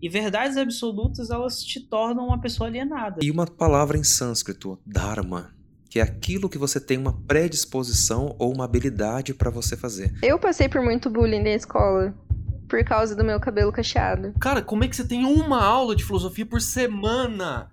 [0.00, 3.20] E verdades absolutas, elas te tornam uma pessoa alienada.
[3.22, 5.54] E uma palavra em sânscrito, dharma,
[5.88, 10.14] que é aquilo que você tem uma predisposição ou uma habilidade para você fazer.
[10.22, 12.14] Eu passei por muito bullying na escola
[12.68, 14.34] por causa do meu cabelo cacheado.
[14.40, 17.70] Cara, como é que você tem uma aula de filosofia por semana?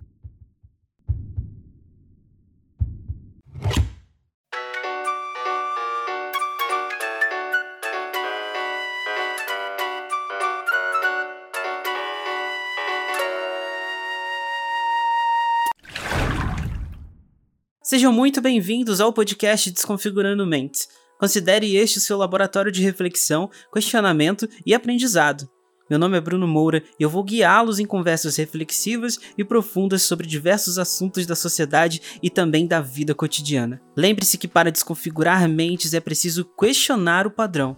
[17.94, 20.88] Sejam muito bem-vindos ao podcast Desconfigurando Mentes.
[21.16, 25.48] Considere este o seu laboratório de reflexão, questionamento e aprendizado.
[25.88, 30.26] Meu nome é Bruno Moura e eu vou guiá-los em conversas reflexivas e profundas sobre
[30.26, 33.80] diversos assuntos da sociedade e também da vida cotidiana.
[33.96, 37.76] Lembre-se que para desconfigurar mentes é preciso questionar o padrão.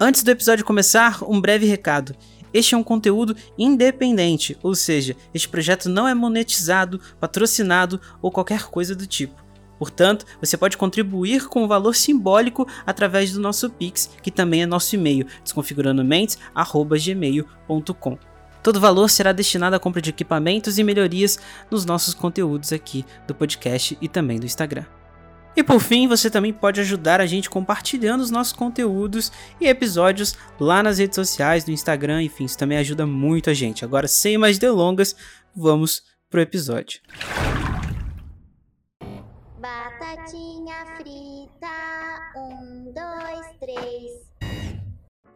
[0.00, 2.16] Antes do episódio começar, um breve recado.
[2.54, 8.62] Este é um conteúdo independente, ou seja, este projeto não é monetizado, patrocinado ou qualquer
[8.62, 9.46] coisa do tipo.
[9.78, 14.66] Portanto, você pode contribuir com um valor simbólico através do nosso Pix, que também é
[14.66, 18.18] nosso e-mail, desconfigurandomentes@gmail.com.
[18.62, 21.38] Todo valor será destinado à compra de equipamentos e melhorias
[21.70, 24.84] nos nossos conteúdos aqui do podcast e também do Instagram.
[25.56, 30.36] E por fim, você também pode ajudar a gente compartilhando os nossos conteúdos e episódios
[30.60, 33.84] lá nas redes sociais, no Instagram, enfim, isso também ajuda muito a gente.
[33.84, 35.16] Agora, sem mais delongas,
[35.56, 37.00] vamos pro episódio.
[40.08, 44.27] Batatinha frita, um, dois, três.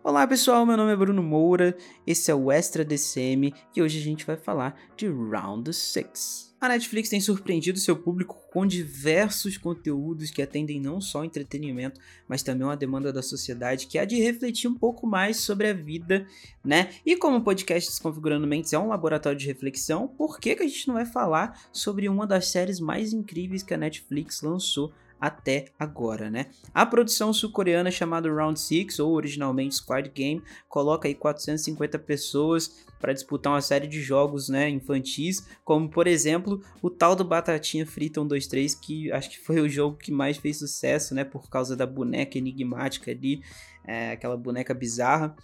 [0.04, 4.02] Olá pessoal, meu nome é Bruno Moura, esse é o Extra DCM e hoje a
[4.02, 6.56] gente vai falar de Round 6.
[6.60, 12.42] A Netflix tem surpreendido seu público com diversos conteúdos que atendem não só entretenimento, mas
[12.42, 16.26] também uma demanda da sociedade que há de refletir um pouco mais sobre a vida,
[16.64, 16.90] né?
[17.06, 20.68] E como o podcast Desconfigurando Mentes é um laboratório de reflexão, por que, que a
[20.68, 25.66] gente não vai falar sobre uma das séries mais incríveis que a Netflix lançou até
[25.78, 26.46] agora, né?
[26.74, 33.12] A produção sul-coreana chamada Round 6, ou originalmente Squad Game, coloca aí 450 pessoas para
[33.12, 38.20] disputar uma série de jogos, né, infantis, como por exemplo, o tal do Batatinha Frita
[38.20, 41.86] 123, que acho que foi o jogo que mais fez sucesso, né, por causa da
[41.86, 43.42] boneca enigmática ali,
[43.84, 45.34] é, aquela boneca bizarra.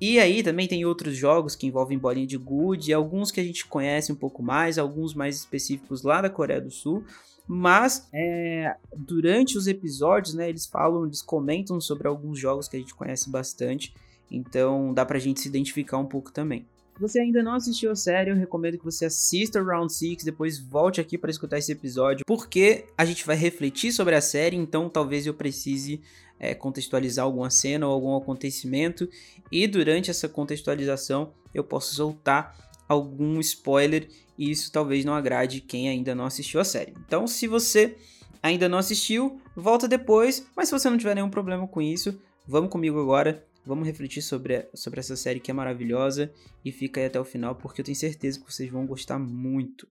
[0.00, 3.66] E aí também tem outros jogos que envolvem bolinha de gude, alguns que a gente
[3.66, 7.04] conhece um pouco mais, alguns mais específicos lá da Coreia do Sul.
[7.46, 12.78] Mas é, durante os episódios, né, eles falam, eles comentam sobre alguns jogos que a
[12.78, 13.92] gente conhece bastante.
[14.30, 16.64] Então dá pra gente se identificar um pouco também.
[16.94, 20.58] Se você ainda não assistiu a série, eu recomendo que você assista Round 6, depois
[20.58, 24.88] volte aqui para escutar esse episódio, porque a gente vai refletir sobre a série, então
[24.88, 26.00] talvez eu precise
[26.40, 29.08] é, contextualizar alguma cena ou algum acontecimento,
[29.52, 32.56] e durante essa contextualização eu posso soltar
[32.88, 36.94] algum spoiler e isso talvez não agrade quem ainda não assistiu a série.
[37.06, 37.96] Então, se você
[38.42, 42.18] ainda não assistiu, volta depois, mas se você não tiver nenhum problema com isso,
[42.48, 46.32] vamos comigo agora, vamos refletir sobre, sobre essa série que é maravilhosa
[46.64, 49.86] e fica aí até o final porque eu tenho certeza que vocês vão gostar muito.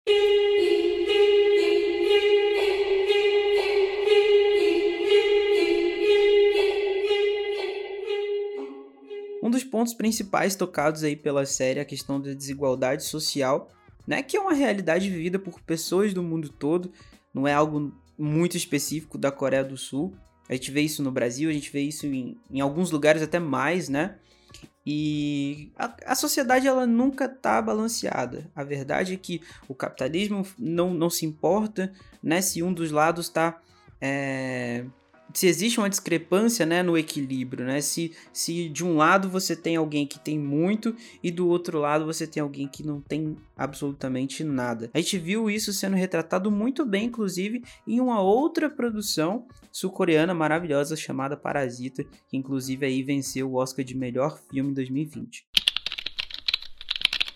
[9.55, 13.69] Dos pontos principais tocados aí pela série é a questão da desigualdade social,
[14.07, 16.93] né, que é uma realidade vivida por pessoas do mundo todo,
[17.33, 20.15] não é algo muito específico da Coreia do Sul.
[20.49, 23.39] A gente vê isso no Brasil, a gente vê isso em, em alguns lugares até
[23.39, 24.19] mais, né?
[24.87, 28.51] E a, a, sociedade ela nunca está balanceada.
[28.55, 33.27] A verdade é que o capitalismo não, não se importa né, se um dos lados
[33.27, 33.59] está
[33.99, 34.85] é,
[35.35, 37.81] se existe uma discrepância né, no equilíbrio, né?
[37.81, 42.07] Se, se de um lado você tem alguém que tem muito e do outro lado
[42.07, 44.89] você tem alguém que não tem absolutamente nada.
[44.95, 50.95] A gente viu isso sendo retratado muito bem, inclusive, em uma outra produção sul-coreana maravilhosa
[50.95, 55.45] chamada Parasita, que inclusive aí venceu o Oscar de melhor filme em 2020.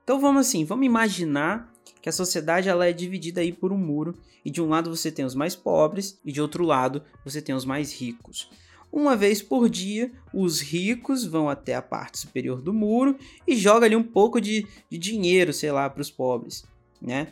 [0.05, 4.15] Então vamos assim, vamos imaginar que a sociedade ela é dividida aí por um muro
[4.45, 7.55] e de um lado você tem os mais pobres e de outro lado você tem
[7.55, 8.51] os mais ricos.
[8.91, 13.85] Uma vez por dia, os ricos vão até a parte superior do muro e jogam
[13.85, 16.65] ali um pouco de, de dinheiro, sei lá, para os pobres,
[17.01, 17.29] né?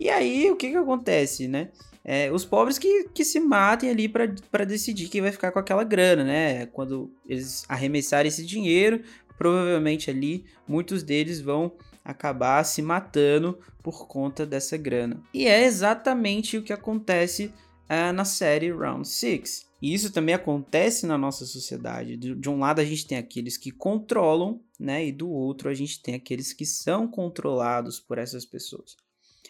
[0.00, 1.68] E aí, o que que acontece, né?
[2.02, 5.84] É, os pobres que, que se matem ali para decidir quem vai ficar com aquela
[5.84, 6.66] grana, né?
[6.66, 9.02] Quando eles arremessarem esse dinheiro,
[9.36, 11.72] provavelmente ali muitos deles vão
[12.04, 15.22] acabar se matando por conta dessa grana.
[15.32, 17.46] E é exatamente o que acontece
[17.88, 19.66] uh, na série Round 6.
[19.80, 22.16] E isso também acontece na nossa sociedade.
[22.16, 25.06] De um lado a gente tem aqueles que controlam, né?
[25.06, 28.96] E do outro a gente tem aqueles que são controlados por essas pessoas.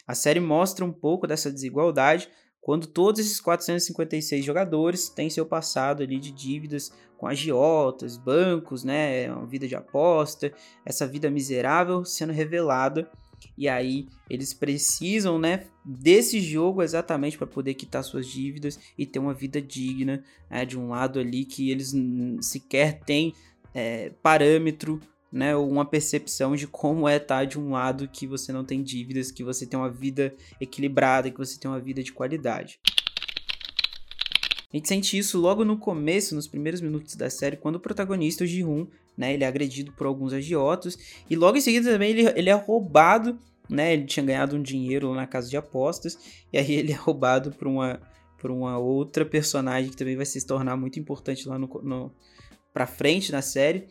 [0.07, 2.29] A série mostra um pouco dessa desigualdade
[2.64, 9.31] quando todos esses 456 jogadores têm seu passado ali de dívidas com agiotas, bancos, né,
[9.31, 10.50] uma vida de aposta,
[10.82, 13.06] essa vida miserável sendo revelada.
[13.58, 19.19] E aí eles precisam, né, desse jogo exatamente para poder quitar suas dívidas e ter
[19.19, 21.93] uma vida digna, né, de um lado ali que eles
[22.40, 23.34] sequer têm
[23.75, 24.99] é, parâmetro,
[25.35, 28.81] né, uma percepção de como é estar tá de um lado que você não tem
[28.81, 32.79] dívidas, que você tem uma vida equilibrada, que você tem uma vida de qualidade.
[34.73, 38.45] A gente sente isso logo no começo, nos primeiros minutos da série, quando o protagonista,
[38.45, 38.87] o Ji-Hoon,
[39.17, 40.97] né, ele é agredido por alguns agiotos,
[41.29, 43.37] e logo em seguida também ele, ele é roubado,
[43.69, 46.17] né, ele tinha ganhado um dinheiro na casa de apostas,
[46.53, 48.01] e aí ele é roubado por uma,
[48.39, 52.13] por uma outra personagem que também vai se tornar muito importante lá no, no
[52.73, 53.89] pra frente na série,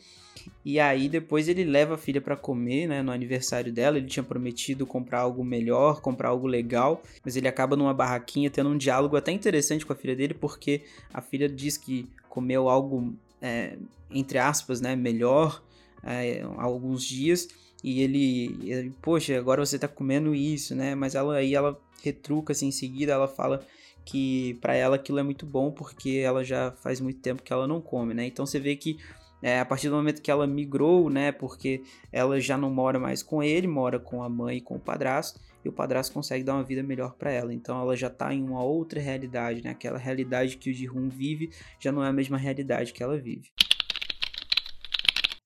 [0.65, 3.97] e aí depois ele leva a filha para comer, né, no aniversário dela.
[3.97, 8.69] Ele tinha prometido comprar algo melhor, comprar algo legal, mas ele acaba numa barraquinha tendo
[8.69, 10.81] um diálogo até interessante com a filha dele, porque
[11.13, 13.77] a filha diz que comeu algo é,
[14.09, 15.61] entre aspas, né, melhor
[16.03, 17.47] é, há alguns dias.
[17.83, 20.95] E ele, ele, poxa, agora você tá comendo isso, né?
[20.95, 23.65] Mas ela aí ela retruca assim em seguida, ela fala
[24.05, 27.67] que para ela aquilo é muito bom porque ela já faz muito tempo que ela
[27.67, 28.25] não come, né?
[28.25, 28.97] Então você vê que
[29.43, 33.21] é, a partir do momento que ela migrou, né, porque ela já não mora mais
[33.21, 36.53] com ele, mora com a mãe e com o padrasto, e o padrasto consegue dar
[36.53, 37.53] uma vida melhor para ela.
[37.53, 39.71] Então ela já tá em uma outra realidade, né?
[39.71, 43.51] Aquela realidade que o Ji-Hoon vive já não é a mesma realidade que ela vive.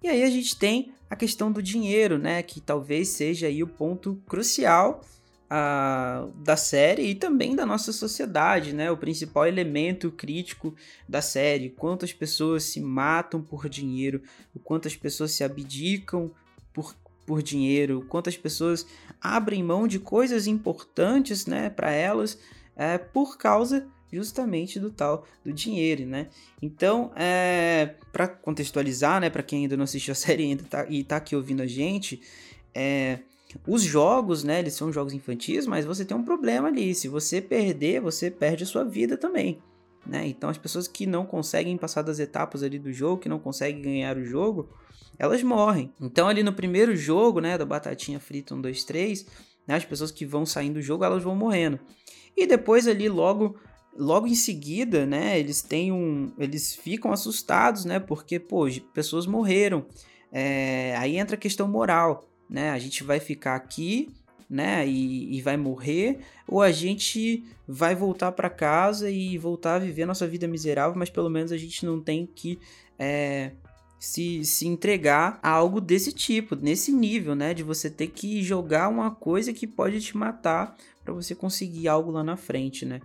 [0.03, 2.41] E aí a gente tem a questão do dinheiro, né?
[2.43, 5.01] Que talvez seja aí o ponto crucial
[5.49, 8.91] a, da série e também da nossa sociedade, né?
[8.91, 10.75] O principal elemento crítico
[11.07, 14.21] da série, quantas pessoas se matam por dinheiro,
[14.53, 16.31] o quantas pessoas se abdicam
[16.73, 16.95] por,
[17.25, 18.85] por dinheiro, quantas pessoas
[19.21, 22.37] abrem mão de coisas importantes, né, para elas,
[22.75, 26.27] é, por causa justamente do tal do dinheiro, né?
[26.61, 31.03] Então, é, para contextualizar, né, para quem ainda não assistiu a série ainda tá, e
[31.03, 32.21] tá aqui ouvindo a gente,
[32.73, 33.19] é,
[33.65, 36.93] os jogos, né, eles são jogos infantis, mas você tem um problema ali.
[36.93, 39.61] Se você perder, você perde a sua vida também.
[40.05, 40.27] Né?
[40.27, 43.81] Então as pessoas que não conseguem passar das etapas ali do jogo, que não conseguem
[43.81, 44.69] ganhar o jogo,
[45.19, 45.91] elas morrem.
[45.99, 49.25] Então ali no primeiro jogo, né, da batatinha frita 1, 2, 3,
[49.67, 51.79] né, as pessoas que vão saindo do jogo, elas vão morrendo.
[52.35, 53.55] E depois ali logo
[53.97, 59.85] logo em seguida, né, eles têm um eles ficam assustados, né, porque pô, pessoas morreram.
[60.31, 62.71] É, aí entra a questão moral né?
[62.71, 64.09] A gente vai ficar aqui,
[64.49, 64.87] né?
[64.87, 70.03] E, e vai morrer, ou a gente vai voltar para casa e voltar a viver
[70.03, 72.57] a nossa vida miserável, mas pelo menos a gente não tem que
[72.97, 73.51] é,
[73.99, 77.53] se, se entregar a algo desse tipo, nesse nível, né?
[77.53, 82.11] De você ter que jogar uma coisa que pode te matar para você conseguir algo
[82.11, 83.01] lá na frente, né?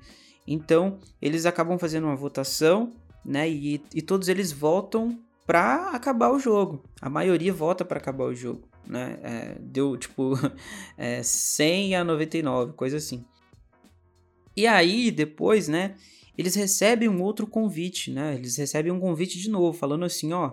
[0.47, 2.93] Então eles acabam fazendo uma votação,
[3.25, 3.49] né?
[3.51, 6.85] E, e todos eles votam para acabar o jogo.
[7.01, 9.19] A maioria vota para acabar o jogo né?
[9.23, 10.35] É, deu tipo
[10.97, 13.25] é, 100 a 99, coisa assim.
[14.57, 15.97] E aí, depois, né?
[16.37, 18.35] Eles recebem um outro convite, né?
[18.35, 20.53] Eles recebem um convite de novo, falando assim: ó,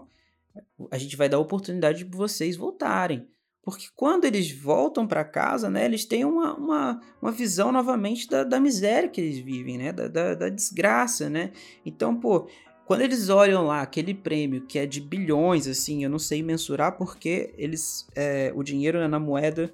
[0.89, 3.27] a gente vai dar oportunidade de vocês voltarem.
[3.61, 8.43] Porque quando eles voltam para casa, né, eles têm uma, uma, uma visão novamente da,
[8.43, 11.51] da miséria que eles vivem, né, da, da, da desgraça, né.
[11.85, 12.47] Então, pô,
[12.89, 16.97] quando eles olham lá aquele prêmio que é de bilhões, assim, eu não sei mensurar
[16.97, 19.71] porque eles é, o dinheiro é na moeda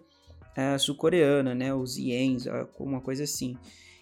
[0.54, 1.74] é, sul-coreana, né?
[1.74, 2.44] Os ienes,
[2.78, 3.56] uma coisa assim.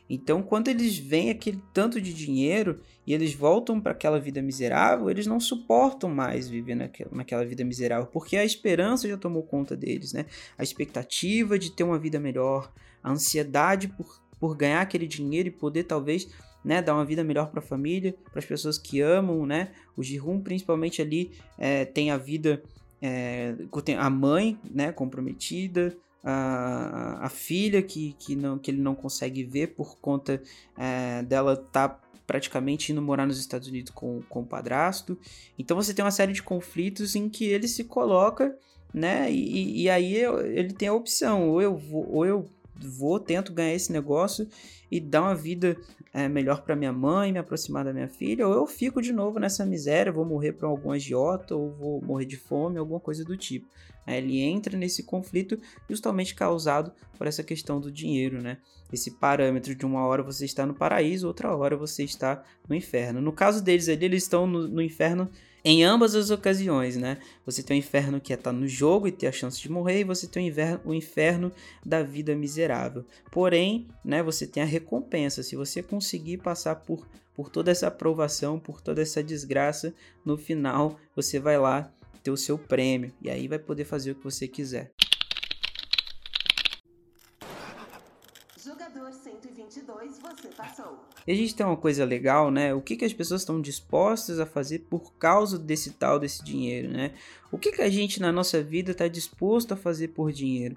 [0.10, 5.08] Então, quando eles veem aquele tanto de dinheiro e eles voltam para aquela vida miserável,
[5.12, 9.77] eles não suportam mais viver naquela, naquela vida miserável, porque a esperança já tomou conta
[9.77, 10.25] deles, né?
[10.58, 15.51] A expectativa de ter uma vida melhor, a ansiedade por, por ganhar aquele dinheiro e
[15.51, 16.27] poder talvez
[16.63, 19.72] né, dar uma vida melhor para a família, para as pessoas que amam, né?
[19.98, 22.63] O Jihun principalmente ali é, tem a vida,
[23.01, 23.55] é,
[23.98, 29.75] a mãe, né, comprometida, a, a filha que, que, não, que ele não consegue ver
[29.75, 30.41] por conta
[30.77, 35.17] é, dela tá praticamente indo morar nos Estados Unidos com, com o padrasto.
[35.60, 38.58] Então você tem uma série de conflitos em que ele se coloca,
[38.93, 39.29] né?
[39.32, 43.74] E, e aí ele tem a opção, ou eu, vou, ou eu vou, tento ganhar
[43.74, 44.48] esse negócio
[44.92, 45.77] e dar uma vida
[46.13, 49.39] é, melhor para minha mãe, me aproximar da minha filha, ou eu fico de novo
[49.39, 53.36] nessa miséria, vou morrer para algum agiota, ou vou morrer de fome, alguma coisa do
[53.36, 53.68] tipo.
[54.06, 55.58] Aí ele entra nesse conflito
[55.89, 58.58] justamente causado por essa questão do dinheiro, né?
[58.92, 63.22] Esse parâmetro de uma hora você está no paraíso, outra hora você está no inferno.
[63.22, 65.30] No caso deles ali, eles estão no, no inferno
[65.63, 67.20] em ambas as ocasiões, né?
[67.46, 69.72] Você tem o inferno que é estar tá no jogo e ter a chance de
[69.72, 71.51] morrer, e você tem o inferno, o inferno
[71.86, 73.05] da vida miserável.
[73.32, 75.41] Porém, né, você tem a recompensa.
[75.41, 79.93] Se você conseguir passar por, por toda essa aprovação, por toda essa desgraça,
[80.25, 81.91] no final você vai lá
[82.22, 84.91] ter o seu prêmio e aí vai poder fazer o que você quiser.
[88.93, 91.00] Jogador 122, você passou.
[91.25, 92.75] E a gente tem uma coisa legal, né?
[92.75, 96.89] O que, que as pessoas estão dispostas a fazer por causa desse tal desse dinheiro,
[96.89, 97.12] né?
[97.51, 100.75] O que, que a gente na nossa vida está disposto a fazer por dinheiro?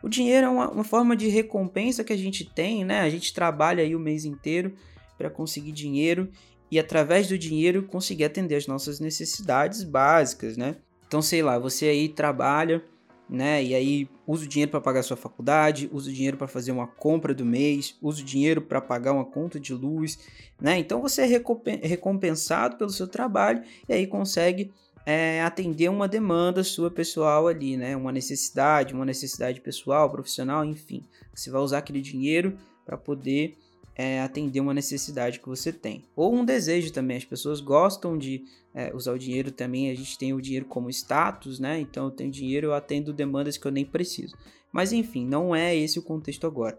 [0.00, 3.00] O dinheiro é uma, uma, forma de recompensa que a gente tem, né?
[3.00, 4.72] A gente trabalha aí o mês inteiro
[5.18, 6.30] para conseguir dinheiro
[6.70, 10.76] e através do dinheiro conseguir atender as nossas necessidades básicas, né?
[11.08, 12.84] Então, sei lá, você aí trabalha,
[13.30, 13.62] né?
[13.62, 16.86] E aí usa o dinheiro para pagar sua faculdade, usa o dinheiro para fazer uma
[16.86, 20.18] compra do mês, usa o dinheiro para pagar uma conta de luz,
[20.60, 20.78] né?
[20.78, 24.72] Então você é recompensado pelo seu trabalho e aí consegue
[25.06, 27.96] é, atender uma demanda sua pessoal ali, né?
[27.96, 31.04] Uma necessidade, uma necessidade pessoal, profissional, enfim.
[31.32, 33.56] Você vai usar aquele dinheiro para poder
[34.00, 36.06] é, atender uma necessidade que você tem.
[36.16, 37.18] Ou um desejo também.
[37.18, 39.90] As pessoas gostam de é, usar o dinheiro também.
[39.90, 41.78] A gente tem o dinheiro como status, né?
[41.78, 44.34] Então eu tenho dinheiro, eu atendo demandas que eu nem preciso.
[44.72, 46.78] Mas enfim, não é esse o contexto agora.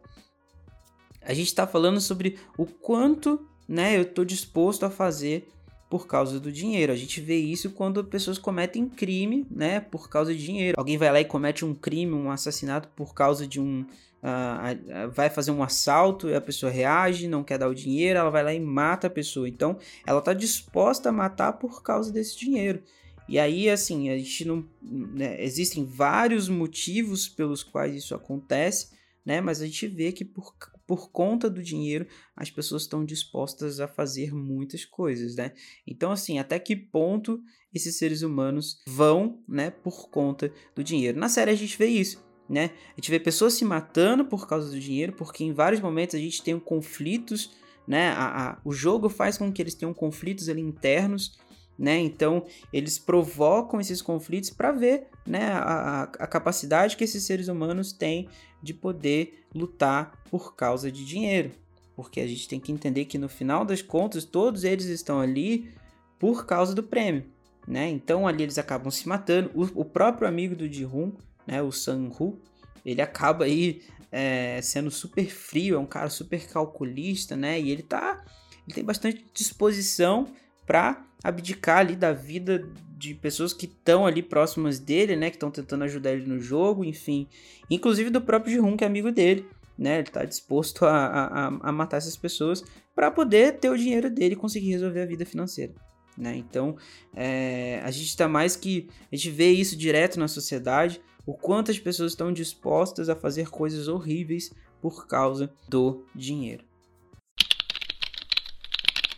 [1.22, 5.48] A gente está falando sobre o quanto né, eu estou disposto a fazer
[5.92, 6.92] por causa do dinheiro.
[6.92, 10.76] A gente vê isso quando pessoas cometem crime, né, por causa de dinheiro.
[10.76, 13.86] Alguém vai lá e comete um crime, um assassinato por causa de um
[14.22, 18.30] uh, vai fazer um assalto e a pessoa reage, não quer dar o dinheiro, ela
[18.30, 19.50] vai lá e mata a pessoa.
[19.50, 22.82] Então, ela está disposta a matar por causa desse dinheiro.
[23.28, 24.66] E aí, assim, a gente não.
[24.82, 28.90] Né, existem vários motivos pelos quais isso acontece,
[29.26, 29.40] né?
[29.40, 30.54] Mas a gente vê que por,
[30.86, 35.54] por conta do dinheiro as pessoas estão dispostas a fazer muitas coisas, né?
[35.88, 37.42] Então, assim, até que ponto
[37.74, 41.18] esses seres humanos vão, né, por conta do dinheiro?
[41.18, 42.22] Na série a gente vê isso
[42.52, 42.72] né?
[42.90, 46.20] A gente vê pessoas se matando por causa do dinheiro, porque em vários momentos a
[46.20, 47.52] gente tem conflitos,
[47.88, 48.10] né?
[48.10, 51.40] A, a, o jogo faz com que eles tenham conflitos ali internos,
[51.80, 51.98] né?
[51.98, 55.50] Então eles provocam esses conflitos para ver, né?
[55.54, 58.28] A, a capacidade que esses seres humanos têm
[58.62, 61.52] de poder lutar por causa de dinheiro,
[61.96, 65.74] porque a gente tem que entender que no final das contas todos eles estão ali
[66.20, 67.24] por causa do prêmio,
[67.66, 67.90] né?
[67.90, 69.50] Então ali eles acabam se matando.
[69.56, 71.14] O, o próprio amigo do Ji-Hoon
[71.52, 72.40] né, o Sang-Hu,
[72.86, 77.60] ele acaba aí é, sendo super frio, é um cara super calculista, né?
[77.60, 78.24] E ele tá,
[78.66, 80.28] ele tem bastante disposição
[80.66, 82.66] para abdicar ali da vida
[82.98, 85.30] de pessoas que estão ali próximas dele, né?
[85.30, 87.28] Que estão tentando ajudar ele no jogo, enfim.
[87.70, 89.46] Inclusive do próprio Jihun, que é amigo dele,
[89.78, 90.00] né?
[90.00, 92.64] Ele tá disposto a, a, a matar essas pessoas
[92.96, 95.74] para poder ter o dinheiro dele e conseguir resolver a vida financeira.
[96.18, 96.36] Né?
[96.36, 96.76] Então,
[97.16, 98.90] é, a gente está mais que.
[99.12, 103.50] A gente vê isso direto na sociedade o quanto as pessoas estão dispostas a fazer
[103.50, 104.52] coisas horríveis
[104.82, 106.64] por causa do dinheiro.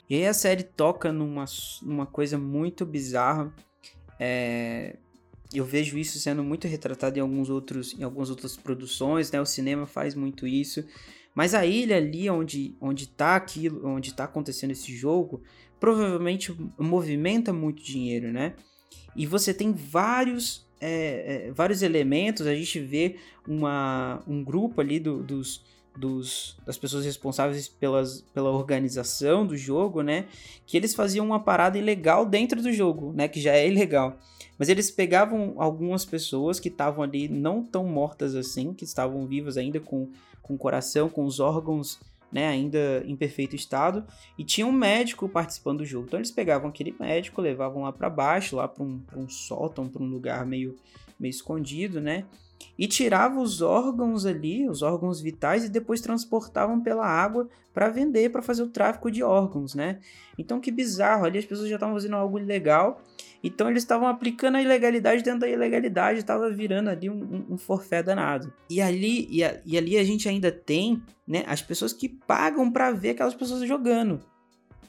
[0.10, 1.46] E aí a série toca numa,
[1.82, 3.54] numa coisa muito bizarra.
[4.20, 4.98] É,
[5.54, 9.40] eu vejo isso sendo muito retratado em alguns outros em algumas outras produções, né?
[9.40, 10.84] O cinema faz muito isso.
[11.34, 15.42] Mas a ilha ali onde onde tá aquilo, onde está acontecendo esse jogo,
[15.80, 18.56] provavelmente movimenta muito dinheiro, né?
[19.16, 25.00] E você tem vários é, é, vários elementos, a gente vê uma, um grupo ali
[25.00, 25.64] do, dos,
[25.96, 30.26] dos, das pessoas responsáveis pelas, pela organização do jogo, né?
[30.66, 33.28] Que eles faziam uma parada ilegal dentro do jogo, né?
[33.28, 34.18] Que já é ilegal.
[34.58, 39.58] Mas eles pegavam algumas pessoas que estavam ali não tão mortas assim, que estavam vivas
[39.58, 40.10] ainda com,
[40.42, 42.00] com o coração, com os órgãos
[42.34, 44.04] né, ainda em perfeito estado,
[44.38, 46.08] e tinha um médico participando do jogo.
[46.08, 50.02] Então eles pegavam aquele médico, levavam lá para baixo, lá para um, um sótão, para
[50.02, 50.76] um lugar meio,
[51.20, 52.26] meio escondido, né?
[52.78, 58.32] E tiravam os órgãos ali, os órgãos vitais, e depois transportavam pela água para vender,
[58.32, 60.00] para fazer o tráfico de órgãos, né?
[60.38, 63.02] Então que bizarro, ali as pessoas já estavam fazendo algo ilegal
[63.44, 67.58] então eles estavam aplicando a ilegalidade dentro da ilegalidade, estava virando ali um, um, um,
[67.58, 68.54] forfé danado.
[68.70, 72.72] E ali, e, a, e, ali a gente ainda tem né, as pessoas que pagam
[72.72, 74.22] para ver aquelas pessoas jogando.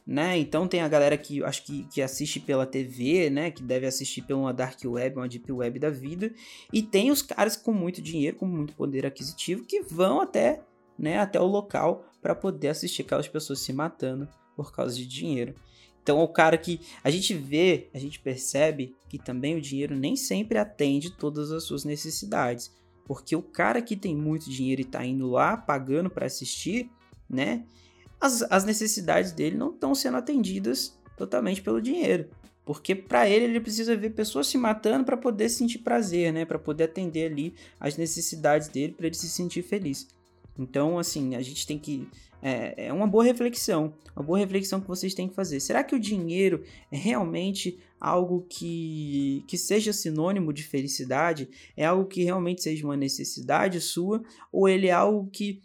[0.07, 0.37] Né?
[0.39, 3.51] Então tem a galera que acho que, que assiste pela TV, né?
[3.51, 6.33] Que deve assistir pela dark web, uma deep web da vida.
[6.73, 10.63] E tem os caras com muito dinheiro, com muito poder aquisitivo, que vão até,
[10.99, 15.55] né, até o local para poder assistir aquelas pessoas se matando por causa de dinheiro.
[16.03, 20.17] Então, o cara que a gente vê, a gente percebe que também o dinheiro nem
[20.17, 22.71] sempre atende todas as suas necessidades.
[23.07, 26.91] Porque o cara que tem muito dinheiro e tá indo lá pagando para assistir,
[27.29, 27.65] né?
[28.25, 32.31] As, as necessidades dele não estão sendo atendidas totalmente pelo dinheiro.
[32.65, 36.47] Porque para ele ele precisa ver pessoas se matando para poder sentir prazer, né?
[36.47, 40.09] Para poder atender ali as necessidades dele, para ele se sentir feliz.
[40.59, 42.09] Então, assim, a gente tem que
[42.41, 45.61] é, é uma boa reflexão, uma boa reflexão que vocês têm que fazer.
[45.61, 51.51] Será que o dinheiro é realmente algo que, que seja sinônimo de felicidade?
[51.77, 54.23] É algo que realmente seja uma necessidade sua?
[54.51, 55.61] Ou ele é algo que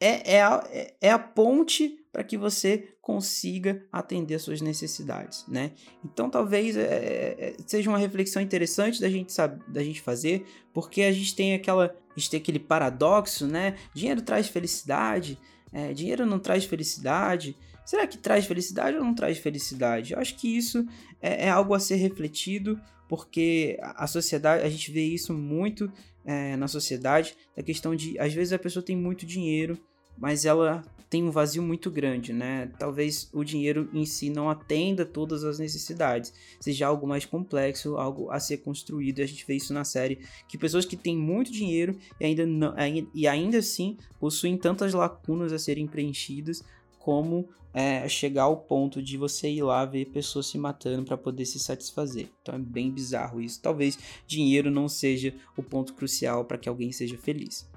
[0.00, 0.68] é, é, a,
[1.00, 5.72] é a ponte para que você consiga atender as suas necessidades, né?
[6.04, 11.02] Então talvez é, é, seja uma reflexão interessante da gente sabe, da gente fazer, porque
[11.02, 13.76] a gente tem aquela, a gente tem aquele paradoxo, né?
[13.94, 15.38] Dinheiro traz felicidade,
[15.72, 17.56] é, dinheiro não traz felicidade.
[17.84, 20.12] Será que traz felicidade ou não traz felicidade?
[20.12, 20.86] Eu acho que isso
[21.20, 25.92] é, é algo a ser refletido, porque a sociedade, a gente vê isso muito
[26.24, 29.78] é, na sociedade, a questão de, às vezes a pessoa tem muito dinheiro,
[30.20, 32.70] mas ela tem um vazio muito grande, né?
[32.78, 38.30] Talvez o dinheiro em si não atenda todas as necessidades, seja algo mais complexo, algo
[38.30, 39.18] a ser construído.
[39.18, 42.46] E a gente vê isso na série, que pessoas que têm muito dinheiro e ainda,
[42.46, 42.74] não,
[43.12, 46.62] e ainda assim possuem tantas lacunas a serem preenchidas,
[47.00, 51.44] como é, chegar ao ponto de você ir lá ver pessoas se matando para poder
[51.44, 52.28] se satisfazer.
[52.40, 53.60] Então é bem bizarro isso.
[53.60, 53.98] Talvez
[54.28, 57.68] dinheiro não seja o ponto crucial para que alguém seja feliz.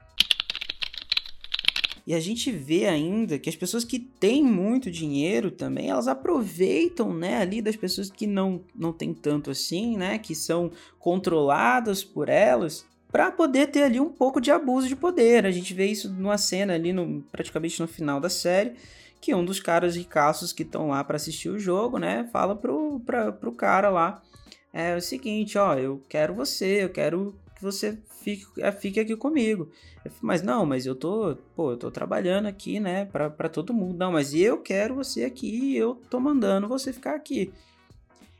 [2.05, 7.13] E a gente vê ainda que as pessoas que têm muito dinheiro também, elas aproveitam,
[7.13, 10.69] né, ali das pessoas que não, não têm tanto assim, né, que são
[10.99, 15.45] controladas por elas, para poder ter ali um pouco de abuso de poder.
[15.45, 18.73] A gente vê isso numa cena ali, no, praticamente no final da série,
[19.21, 22.99] que um dos caras ricaços que estão lá para assistir o jogo, né, fala pro,
[23.05, 24.21] pra, pro cara lá,
[24.73, 29.15] é o seguinte, ó, eu quero você, eu quero que você fique, é, fique aqui
[29.15, 29.69] comigo.
[30.21, 33.97] Mas não, mas eu tô, pô, eu tô trabalhando aqui, né, pra, pra todo mundo.
[33.97, 37.51] Não, mas eu quero você aqui eu tô mandando você ficar aqui.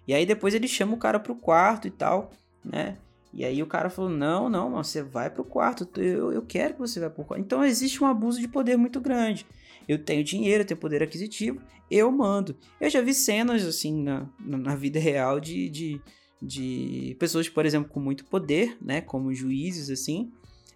[0.08, 2.32] E aí depois ele chama o cara pro quarto e tal,
[2.64, 2.98] né?
[3.34, 6.80] E aí o cara falou: Não, não, você vai pro quarto, eu, eu quero que
[6.80, 7.42] você vá pro quarto.
[7.42, 9.46] Então existe um abuso de poder muito grande.
[9.88, 12.56] Eu tenho dinheiro, eu tenho poder aquisitivo, eu mando.
[12.80, 16.02] Eu já vi cenas assim na, na vida real de, de
[16.42, 20.32] de pessoas, por exemplo, com muito poder, né, como juízes, assim,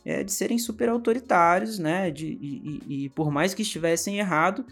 [0.06, 4.66] é, de serem super autoritários, né, de, e, e, e, por mais que estivessem errado,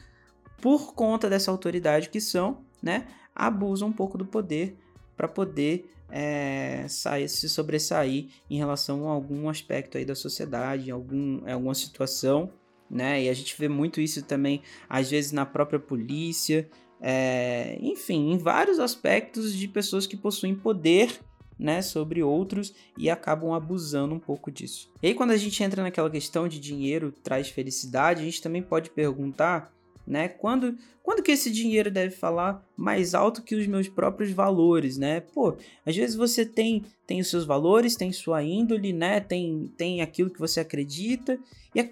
[0.61, 4.77] por conta dessa autoridade que são, né, abusam um pouco do poder
[5.17, 10.91] para poder é, sair, se sobressair em relação a algum aspecto aí da sociedade, em
[10.91, 12.49] algum, alguma situação,
[12.89, 16.69] né, e a gente vê muito isso também, às vezes, na própria polícia,
[17.01, 21.19] é, enfim, em vários aspectos de pessoas que possuem poder
[21.57, 24.91] né, sobre outros e acabam abusando um pouco disso.
[25.01, 28.61] E aí, quando a gente entra naquela questão de dinheiro traz felicidade, a gente também
[28.61, 29.73] pode perguntar,
[30.05, 34.97] né, quando, quando que esse dinheiro deve falar mais alto que os meus próprios valores,
[34.97, 35.21] né?
[35.21, 35.55] Pô,
[35.85, 39.19] às vezes você tem tem os seus valores, tem sua índole, né?
[39.19, 41.39] Tem tem aquilo que você acredita
[41.73, 41.83] e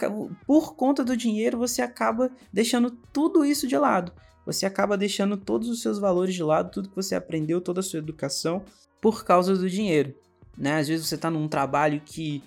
[0.45, 4.11] por conta do dinheiro você acaba deixando tudo isso de lado
[4.45, 7.83] você acaba deixando todos os seus valores de lado, tudo que você aprendeu, toda a
[7.83, 8.63] sua educação,
[9.01, 10.13] por causa do dinheiro.
[10.57, 10.75] Né?
[10.75, 12.43] Às vezes você está num trabalho que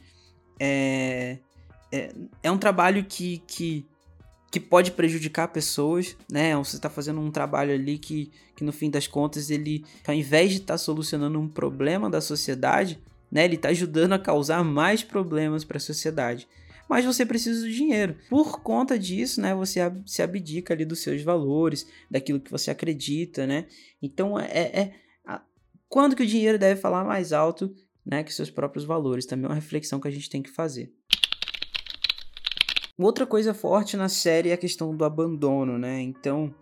[0.59, 1.39] é,
[1.93, 3.85] é, é, um trabalho que, que,
[4.51, 6.57] que pode prejudicar pessoas, né?
[6.57, 10.51] Você está fazendo um trabalho ali que, que no fim das contas ele, ao invés
[10.51, 12.99] de estar tá solucionando um problema da sociedade,
[13.31, 13.45] né?
[13.45, 16.49] Ele está ajudando a causar mais problemas para a sociedade
[16.89, 18.17] mas você precisa do dinheiro.
[18.29, 23.47] Por conta disso, né, você se abdica ali dos seus valores, daquilo que você acredita,
[23.47, 23.67] né?
[24.01, 25.41] Então, é, é, é
[25.89, 29.27] quando que o dinheiro deve falar mais alto, né, que seus próprios valores?
[29.27, 30.93] Também é uma reflexão que a gente tem que fazer.
[32.99, 36.01] Outra coisa forte na série é a questão do abandono, né?
[36.01, 36.55] Então,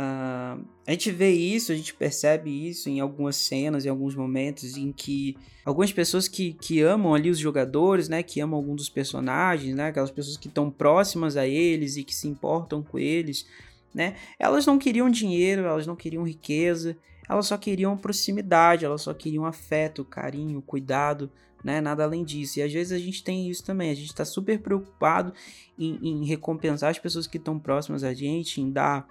[0.00, 4.78] Uh, a gente vê isso, a gente percebe isso em algumas cenas, em alguns momentos
[4.78, 8.88] em que algumas pessoas que, que amam ali os jogadores, né, que amam algum dos
[8.88, 13.46] personagens, né, aquelas pessoas que estão próximas a eles e que se importam com eles,
[13.94, 16.96] né, elas não queriam dinheiro, elas não queriam riqueza,
[17.28, 21.30] elas só queriam proximidade, elas só queriam afeto, carinho, cuidado,
[21.62, 22.58] né, nada além disso.
[22.58, 25.34] E às vezes a gente tem isso também, a gente está super preocupado
[25.78, 29.06] em, em recompensar as pessoas que estão próximas a gente, em dar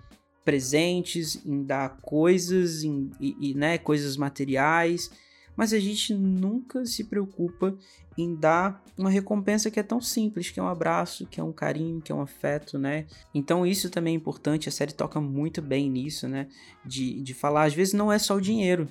[0.50, 5.12] presentes, em dar coisas, em, e, e, né, coisas materiais,
[5.56, 7.78] mas a gente nunca se preocupa
[8.18, 11.52] em dar uma recompensa que é tão simples, que é um abraço, que é um
[11.52, 13.06] carinho, que é um afeto, né?
[13.32, 16.48] Então isso também é importante, a série toca muito bem nisso, né?
[16.84, 18.88] De, de falar, às vezes não é só o dinheiro,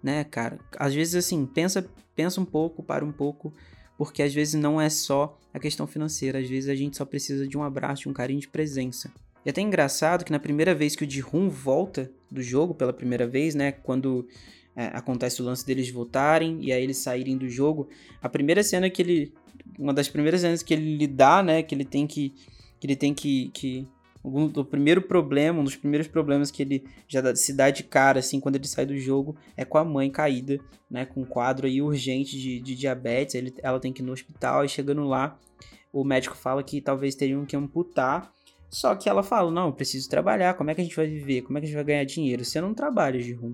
[0.00, 0.60] né, cara?
[0.78, 3.52] Às vezes assim, pensa, pensa um pouco, para um pouco,
[3.98, 7.48] porque às vezes não é só a questão financeira, às vezes a gente só precisa
[7.48, 9.12] de um abraço, de um carinho de presença.
[9.44, 12.92] E é até engraçado que na primeira vez que o Ji-Hoon volta do jogo, pela
[12.92, 14.26] primeira vez, né, quando
[14.76, 17.88] é, acontece o lance deles voltarem e aí eles saírem do jogo,
[18.22, 19.32] a primeira cena que ele,
[19.78, 22.34] uma das primeiras cenas que ele dá, né, que ele tem que,
[22.78, 23.88] que ele tem que, que
[24.22, 28.38] o primeiro problema, um dos primeiros problemas que ele já se dá de cara, assim,
[28.38, 31.06] quando ele sai do jogo, é com a mãe caída, né?
[31.06, 33.34] Com um quadro aí urgente de, de diabetes.
[33.34, 35.38] Ele, ela tem que ir no hospital e chegando lá,
[35.90, 38.30] o médico fala que talvez teriam que amputar.
[38.70, 40.54] Só que ela fala: Não, eu preciso trabalhar.
[40.54, 41.42] Como é que a gente vai viver?
[41.42, 42.44] Como é que a gente vai ganhar dinheiro?
[42.44, 43.52] Você não trabalha, Girum.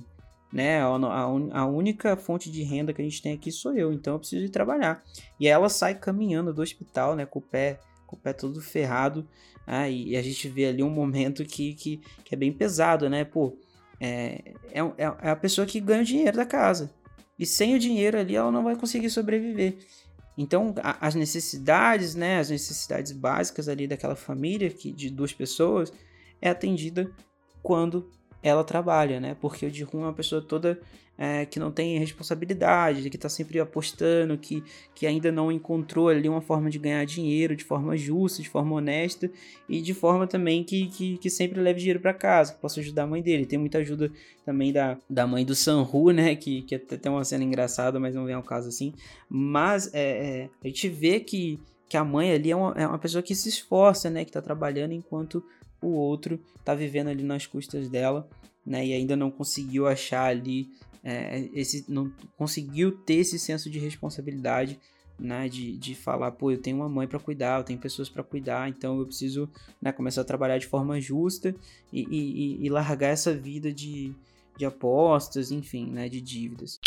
[0.53, 0.81] Né?
[0.81, 4.15] A, a, a única fonte de renda que a gente tem aqui sou eu, então
[4.15, 5.03] eu preciso ir trabalhar.
[5.41, 7.27] E ela sai caminhando do hospital, né?
[7.27, 9.27] Com o pé, com o pé todo ferrado
[9.67, 13.25] ah, e a gente vê ali um momento que, que, que é bem pesado, né?
[13.25, 13.59] Pô,
[14.01, 16.95] é, é, é a pessoa que ganha o dinheiro da casa.
[17.37, 19.79] E sem o dinheiro ali, ela não vai conseguir sobreviver.
[20.37, 22.39] Então, a, as necessidades, né?
[22.39, 25.93] As necessidades básicas ali daquela família que, de duas pessoas
[26.41, 27.11] é atendida
[27.63, 28.11] quando
[28.43, 29.37] ela trabalha, né?
[29.41, 30.79] Porque o Jihun é uma pessoa toda
[31.19, 34.63] é, que não tem responsabilidade, que está sempre apostando, que,
[34.95, 38.75] que ainda não encontrou ali uma forma de ganhar dinheiro de forma justa, de forma
[38.75, 39.31] honesta
[39.69, 43.05] e de forma também que, que, que sempre leve dinheiro para casa, que possa ajudar
[43.05, 43.47] a mãe dele.
[43.47, 44.11] Tem muita ajuda
[44.45, 46.37] também da, da mãe do Sanhu, né?
[46.37, 48.93] Que, que até tem uma cena engraçada, mas não vem ao caso assim.
[49.29, 52.99] Mas é, é, a gente vê que, que a mãe ali é uma, é uma
[52.99, 54.25] pessoa que se esforça, né?
[54.25, 55.43] Que está trabalhando enquanto
[55.81, 58.29] o outro está vivendo ali nas custas dela,
[58.65, 58.87] né?
[58.87, 60.69] E ainda não conseguiu achar ali
[61.09, 64.77] é, esse não conseguiu ter esse senso de responsabilidade,
[65.17, 68.25] né, de, de falar, pô, eu tenho uma mãe para cuidar, eu tenho pessoas para
[68.25, 69.49] cuidar, então eu preciso
[69.81, 71.55] né, começar a trabalhar de forma justa
[71.93, 74.13] e, e, e largar essa vida de,
[74.59, 76.81] de apostas, enfim, né, de dívidas.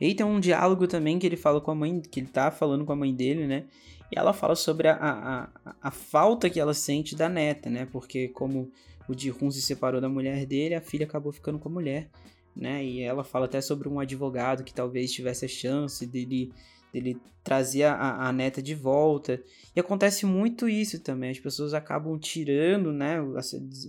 [0.00, 2.52] E aí tem um diálogo também que ele fala com a mãe, que ele tá
[2.52, 3.64] falando com a mãe dele, né?
[4.10, 7.86] E ela fala sobre a, a, a, falta que ela sente da neta, né?
[7.90, 8.70] Porque como
[9.08, 12.08] o Ji-Hun se separou da mulher dele, a filha acabou ficando com a mulher,
[12.56, 12.84] né?
[12.84, 16.52] E ela fala até sobre um advogado que talvez tivesse a chance dele,
[16.92, 19.42] dele trazer a, a neta de volta.
[19.76, 23.18] E acontece muito isso também, as pessoas acabam tirando, né?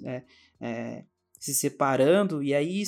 [0.05, 0.23] É,
[0.60, 1.03] é,
[1.39, 2.84] se separando e aí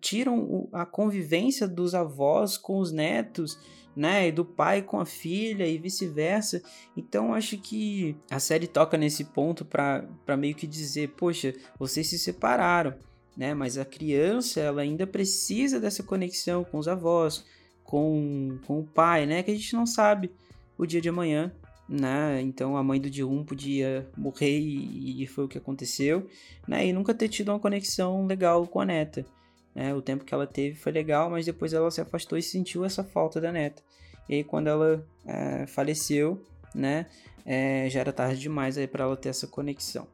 [0.00, 3.58] tiram a convivência dos avós com os netos
[3.94, 4.28] né?
[4.28, 6.62] E do pai com a filha e vice-versa.
[6.96, 12.18] Então acho que a série toca nesse ponto para meio que dizer, poxa, vocês se
[12.18, 12.94] separaram,
[13.36, 13.54] né?
[13.54, 17.44] Mas a criança ela ainda precisa dessa conexão com os avós,
[17.84, 19.42] com, com o pai, né?
[19.42, 20.30] Que a gente não sabe
[20.76, 21.52] o dia de amanhã.
[21.92, 22.40] Né?
[22.40, 26.26] Então a mãe do Jihun podia morrer e, e foi o que aconteceu,
[26.66, 26.86] né?
[26.86, 29.26] E nunca ter tido uma conexão legal com a neta.
[29.74, 29.94] Né?
[29.94, 33.04] O tempo que ela teve foi legal, mas depois ela se afastou e sentiu essa
[33.04, 33.82] falta da neta.
[34.26, 36.42] E aí quando ela é, faleceu,
[36.74, 37.06] né,
[37.44, 40.08] é, já era tarde demais aí para ela ter essa conexão.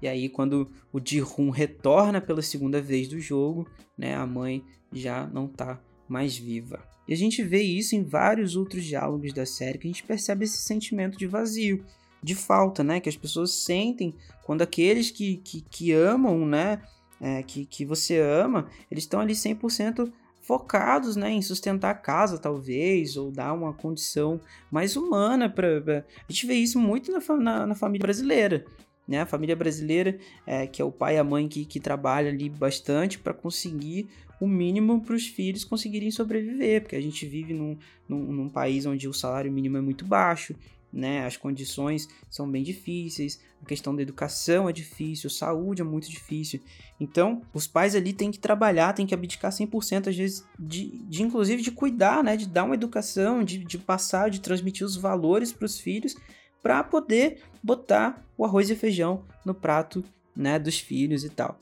[0.00, 5.26] E aí quando o Ji-Hun retorna pela segunda vez do jogo, né, a mãe já
[5.26, 6.87] não tá mais viva.
[7.08, 10.44] E a gente vê isso em vários outros diálogos da série que a gente percebe
[10.44, 11.82] esse sentimento de vazio,
[12.22, 16.82] de falta, né, que as pessoas sentem quando aqueles que, que, que amam, né,
[17.20, 22.38] é, que, que você ama, eles estão ali 100% focados né, em sustentar a casa,
[22.38, 24.40] talvez, ou dar uma condição
[24.70, 26.06] mais humana para.
[26.26, 28.64] A gente vê isso muito na, na, na família brasileira.
[29.06, 29.20] Né?
[29.20, 32.48] A família brasileira, é, que é o pai e a mãe que, que trabalha ali
[32.48, 34.08] bastante para conseguir
[34.40, 37.76] o mínimo para os filhos conseguirem sobreviver, porque a gente vive num,
[38.08, 40.54] num, num país onde o salário mínimo é muito baixo,
[40.92, 41.26] né?
[41.26, 46.60] As condições são bem difíceis, a questão da educação é difícil, saúde é muito difícil.
[46.98, 51.22] Então, os pais ali têm que trabalhar, têm que abdicar 100% às vezes de, de
[51.22, 52.36] inclusive de cuidar, né?
[52.36, 56.16] De dar uma educação, de, de passar, de transmitir os valores para os filhos,
[56.62, 61.58] para poder botar o arroz e feijão no prato, né, dos filhos e tal.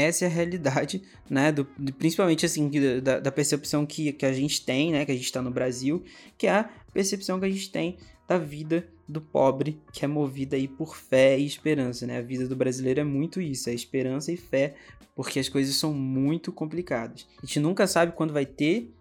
[0.00, 1.52] Essa é a realidade, né?
[1.52, 1.64] Do,
[1.98, 2.70] principalmente assim,
[3.02, 5.04] da, da, percepção que, que a gente tem, né?
[5.04, 6.02] Que a gente está no Brasil,
[6.38, 10.56] que é a percepção que a gente tem da vida do pobre, que é movida
[10.56, 12.18] aí por fé e esperança, né?
[12.18, 14.74] A vida do brasileiro é muito isso, é esperança e fé,
[15.14, 17.26] porque as coisas são muito complicadas.
[17.42, 18.94] A gente nunca sabe quando vai ter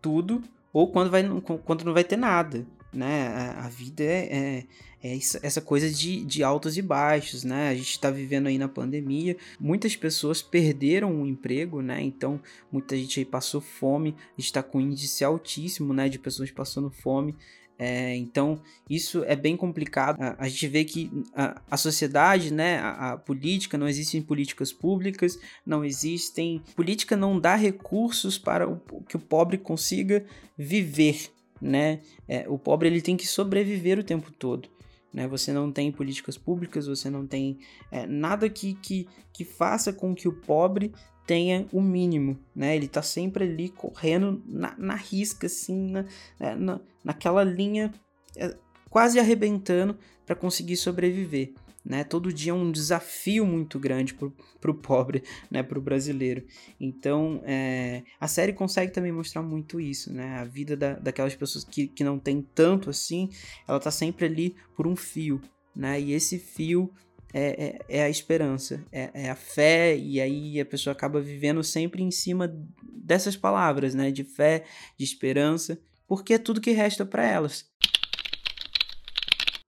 [0.00, 1.22] tudo ou quando, vai,
[1.64, 2.66] quando não vai ter nada.
[2.92, 3.28] Né?
[3.28, 4.64] A, a vida é,
[5.02, 7.70] é, é, essa coisa de, de altos e baixos, né?
[7.70, 12.02] A gente está vivendo aí na pandemia, muitas pessoas perderam o emprego, né?
[12.02, 16.08] Então, muita gente aí passou fome, está com índice altíssimo, né?
[16.08, 17.34] De pessoas passando fome.
[17.78, 20.22] É, então, isso é bem complicado.
[20.22, 24.72] A, a gente vê que a, a sociedade, né, a, a, política, não existem políticas
[24.72, 26.62] públicas, não existem.
[26.76, 30.24] Política não dá recursos para o, que o pobre consiga
[30.56, 31.32] viver.
[31.62, 32.00] Né?
[32.26, 34.68] É, o pobre ele tem que sobreviver o tempo todo.
[35.14, 35.28] Né?
[35.28, 40.12] Você não tem políticas públicas, você não tem é, nada que, que, que faça com
[40.12, 40.92] que o pobre
[41.24, 42.74] tenha o mínimo, né?
[42.74, 46.02] Ele tá sempre ali correndo na, na risca, assim, na,
[46.38, 47.92] né, na, naquela linha
[48.36, 48.56] é,
[48.90, 49.96] quase arrebentando
[50.26, 51.52] para conseguir sobreviver.
[51.84, 52.04] Né?
[52.04, 55.62] Todo dia é um desafio muito grande pro, pro pobre, né?
[55.64, 56.44] Pro brasileiro.
[56.80, 60.38] Então, é, a série consegue também mostrar muito isso, né?
[60.38, 63.30] A vida da, daquelas pessoas que, que não tem tanto assim,
[63.66, 65.40] ela tá sempre ali por um fio,
[65.74, 66.00] né?
[66.00, 66.88] E esse fio
[67.34, 71.64] é, é, é a esperança, é, é, a fé, e aí a pessoa acaba vivendo
[71.64, 74.12] sempre em cima dessas palavras, né?
[74.12, 74.64] De fé,
[74.96, 77.71] de esperança, porque é tudo que resta para elas.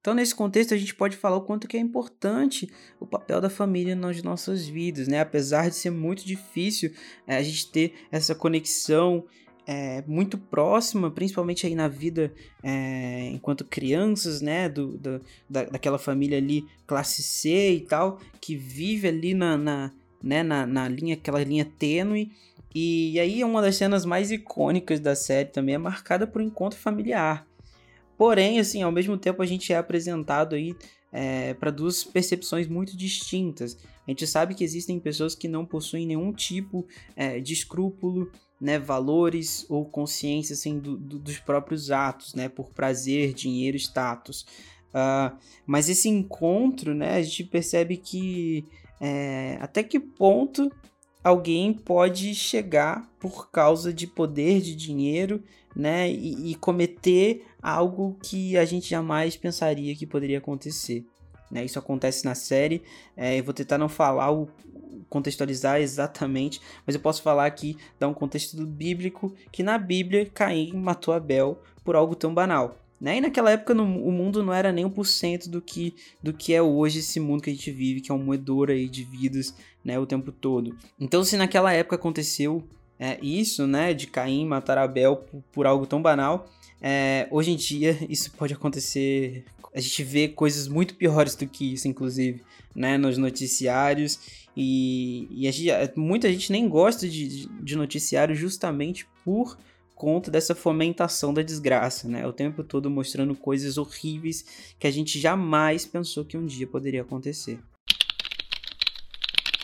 [0.05, 2.69] Então, nesse contexto, a gente pode falar o quanto que é importante
[3.01, 5.21] o papel da família nas nossas vidas, né?
[5.21, 6.93] Apesar de ser muito difícil
[7.27, 9.25] é, a gente ter essa conexão
[9.67, 12.31] é, muito próxima, principalmente aí na vida
[12.62, 18.55] é, enquanto crianças, né, do, do, da, daquela família ali classe C e tal, que
[18.55, 19.90] vive ali na, na,
[20.23, 22.31] né, na, na linha, aquela linha tênue,
[22.75, 26.79] e aí uma das cenas mais icônicas da série também é marcada por um encontro
[26.79, 27.47] familiar.
[28.16, 30.74] Porém, assim, ao mesmo tempo a gente é apresentado aí
[31.12, 33.79] é, para duas percepções muito distintas.
[34.07, 38.79] A gente sabe que existem pessoas que não possuem nenhum tipo é, de escrúpulo, né,
[38.79, 44.46] valores ou consciência assim, do, do, dos próprios atos, né, por prazer, dinheiro, status.
[44.90, 48.64] Uh, mas esse encontro, né, a gente percebe que
[49.00, 50.70] é, até que ponto
[51.22, 55.42] alguém pode chegar por causa de poder, de dinheiro,
[55.74, 61.07] né, e, e cometer algo que a gente jamais pensaria que poderia acontecer.
[61.50, 61.64] Né?
[61.64, 62.83] Isso acontece na série.
[63.16, 64.46] É, eu vou tentar não falar o
[65.09, 70.72] contextualizar exatamente, mas eu posso falar aqui, dar um contexto bíblico, que na Bíblia Caim
[70.74, 72.79] matou Abel por algo tão banal.
[73.00, 73.16] Né?
[73.16, 76.33] E naquela época no, o mundo não era nem um por cento do que, do
[76.33, 79.05] que é hoje esse mundo que a gente vive, que é um moedor aí de
[79.05, 80.77] vidas né, o tempo todo.
[80.98, 82.62] Então se naquela época aconteceu
[82.98, 86.48] é, isso, né, de Caim matar Abel por, por algo tão banal,
[86.87, 89.47] é, hoje em dia isso pode acontecer.
[89.75, 92.42] A gente vê coisas muito piores do que isso, inclusive,
[92.77, 94.20] né, nos noticiários
[94.55, 99.57] e, e gente, muita gente nem gosta de, de noticiário justamente por
[99.94, 102.27] conta dessa fomentação da desgraça, né?
[102.27, 104.44] O tempo todo mostrando coisas horríveis
[104.79, 107.59] que a gente jamais pensou que um dia poderia acontecer.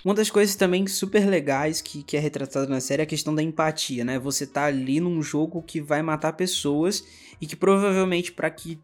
[0.04, 3.34] Uma das coisas também super legais que, que é retratada na série é a questão
[3.34, 4.18] da empatia, né?
[4.18, 7.04] Você tá ali num jogo que vai matar pessoas
[7.40, 8.78] e que provavelmente para que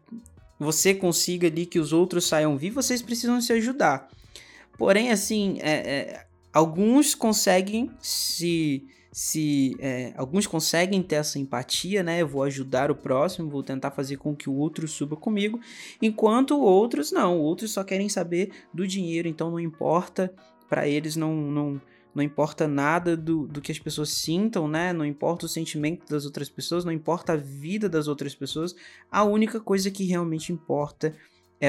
[0.59, 4.07] você consiga ali que os outros saiam vivos, vocês precisam se ajudar.
[4.77, 8.85] Porém, assim, é, é, alguns conseguem se.
[9.11, 12.21] se é, alguns conseguem ter essa empatia, né?
[12.21, 15.59] Eu vou ajudar o próximo, vou tentar fazer com que o outro suba comigo,
[15.99, 20.31] enquanto outros não, outros só querem saber do dinheiro, então não importa,
[20.69, 21.81] para eles não, não,
[22.13, 24.91] não importa nada do, do que as pessoas sintam, né?
[24.91, 28.75] Não importa o sentimento das outras pessoas, não importa a vida das outras pessoas,
[29.11, 31.13] a única coisa que realmente importa é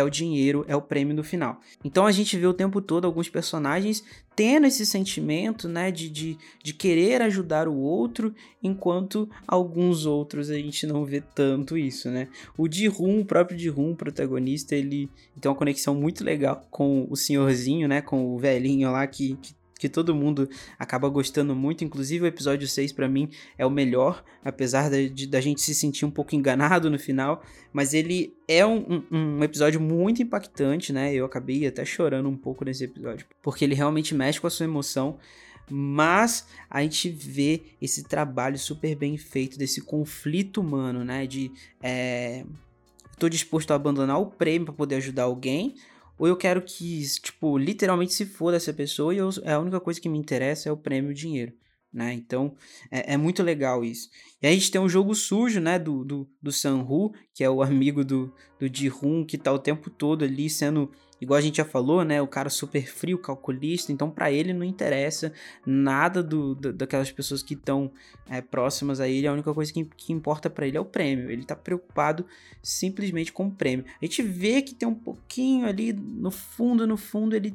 [0.02, 1.60] o dinheiro, é o prêmio no final.
[1.84, 4.04] Então a gente vê o tempo todo alguns personagens
[4.36, 10.54] tendo esse sentimento, né, de, de, de querer ajudar o outro, enquanto alguns outros a
[10.54, 12.28] gente não vê tanto isso, né.
[12.56, 17.88] O Ji-Hoon, o próprio Ji-Hoon, protagonista, ele tem uma conexão muito legal com o senhorzinho,
[17.88, 21.84] né, com o velhinho lá que, que que todo mundo acaba gostando muito.
[21.84, 26.10] Inclusive, o episódio 6 para mim é o melhor, apesar da gente se sentir um
[26.10, 27.42] pouco enganado no final.
[27.72, 31.14] Mas ele é um, um, um, episódio muito impactante, né?
[31.14, 34.64] Eu acabei até chorando um pouco nesse episódio, porque ele realmente mexe com a sua
[34.64, 35.18] emoção.
[35.70, 41.26] Mas a gente vê esse trabalho super bem feito desse conflito humano, né?
[41.26, 42.44] De é,
[43.18, 45.74] tô disposto a abandonar o prêmio para poder ajudar alguém,
[46.18, 50.00] ou eu quero que, tipo, literalmente se for dessa pessoa e eu, a única coisa
[50.00, 51.52] que me interessa é o prêmio o dinheiro.
[51.92, 52.12] né?
[52.12, 52.54] Então
[52.90, 54.08] é, é, muito legal isso.
[54.42, 55.78] E a gente tem um jogo sujo, né?
[55.78, 59.88] Do, do, do Sanhu, que é o amigo do, do Ji-Hun, que tá o tempo
[59.88, 62.20] todo ali sendo, igual a gente já falou, né?
[62.22, 63.92] O cara super frio, calculista.
[63.92, 65.32] Então para ele não interessa
[65.66, 67.90] nada do, do daquelas pessoas que estão
[68.28, 69.26] é, próximas a ele.
[69.26, 71.30] A única coisa que, que importa para ele é o prêmio.
[71.30, 72.24] Ele tá preocupado
[72.62, 73.84] simplesmente com o prêmio.
[74.00, 77.54] A gente vê que tem um pouquinho ali no fundo, no fundo, ele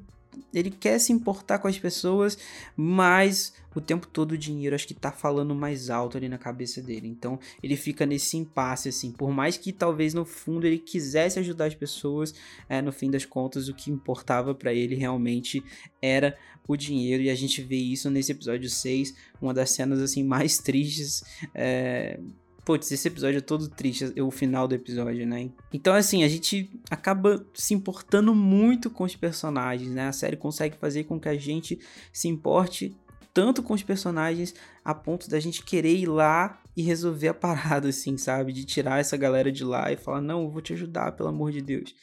[0.53, 2.37] ele quer se importar com as pessoas,
[2.75, 6.81] mas o tempo todo o dinheiro acho que tá falando mais alto ali na cabeça
[6.81, 7.07] dele.
[7.07, 9.11] Então ele fica nesse impasse, assim.
[9.11, 12.33] Por mais que talvez no fundo ele quisesse ajudar as pessoas,
[12.69, 15.63] é, no fim das contas o que importava para ele realmente
[16.01, 17.23] era o dinheiro.
[17.23, 21.23] E a gente vê isso nesse episódio 6, uma das cenas assim mais tristes.
[21.53, 22.19] É
[22.65, 25.49] Putz, esse episódio é todo triste, o final do episódio, né?
[25.73, 30.07] Então, assim, a gente acaba se importando muito com os personagens, né?
[30.07, 31.77] A série consegue fazer com que a gente
[32.11, 32.95] se importe
[33.33, 34.53] tanto com os personagens
[34.85, 38.53] a ponto da gente querer ir lá e resolver a parada, assim, sabe?
[38.53, 41.51] De tirar essa galera de lá e falar: não, eu vou te ajudar, pelo amor
[41.51, 41.93] de Deus.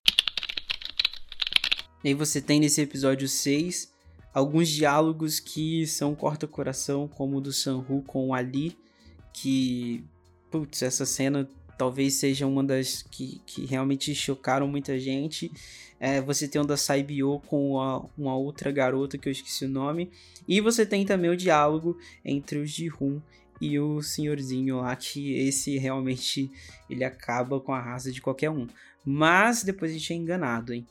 [2.05, 3.93] E aí você tem nesse episódio 6
[4.35, 8.77] alguns diálogos que são corta-coração, como o do Sanhu com o Ali,
[9.33, 10.05] que
[10.51, 15.51] putz, essa cena talvez seja uma das que, que realmente chocaram muita gente.
[15.99, 19.69] É, você tem o da Saibio com uma, uma, outra garota que eu esqueci o
[19.69, 20.11] nome.
[20.47, 23.21] E você tem também o diálogo entre o Ji-Hun
[23.61, 26.51] e o senhorzinho lá, que esse realmente
[26.89, 28.67] ele acaba com a raça de qualquer um.
[29.05, 30.87] Mas depois a gente é enganado, hein?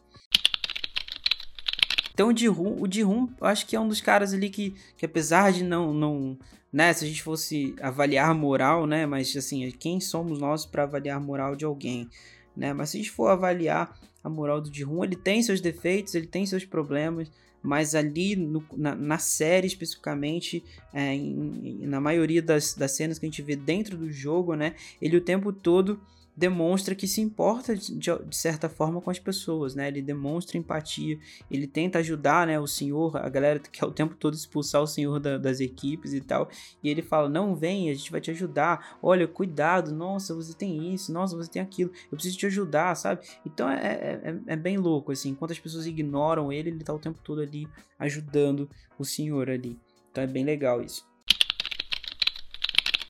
[2.13, 5.51] Então o Ji-Hun, o Ji-Hun, acho que é um dos caras ali que, que apesar
[5.51, 6.37] de não, não
[6.71, 11.17] né, se a gente fosse avaliar moral, né, mas assim, quem somos nós para avaliar
[11.17, 12.07] a moral de alguém,
[12.55, 12.73] né?
[12.73, 16.27] Mas se a gente for avaliar a moral do Ji-Hoon, ele tem seus defeitos, ele
[16.27, 22.73] tem seus problemas, mas ali no, na, na, série especificamente, é, em, na maioria das,
[22.73, 25.99] das cenas que a gente vê dentro do jogo, né, ele o tempo todo
[26.39, 29.89] demonstra que se importa de, de, certa forma com as pessoas, né?
[29.89, 31.19] Ele demonstra empatia,
[31.51, 34.87] ele tenta ajudar, né, o senhor, a galera que quer o tempo todo expulsar o
[34.87, 36.49] senhor da, das equipes e tal,
[36.81, 38.97] e ele fala: "Não, vem, a gente vai te ajudar.
[39.03, 41.91] Olha, cuidado, nossa, você tem isso, nossa, você tem aquilo.
[42.09, 43.21] Eu preciso te ajudar", sabe?
[43.45, 46.93] Então é, é, é, é bem louco assim, enquanto as pessoas ignoram ele, ele tá
[46.93, 47.67] o tempo todo ali
[47.99, 49.77] ajudando o senhor ali.
[50.09, 51.05] Então é bem legal isso.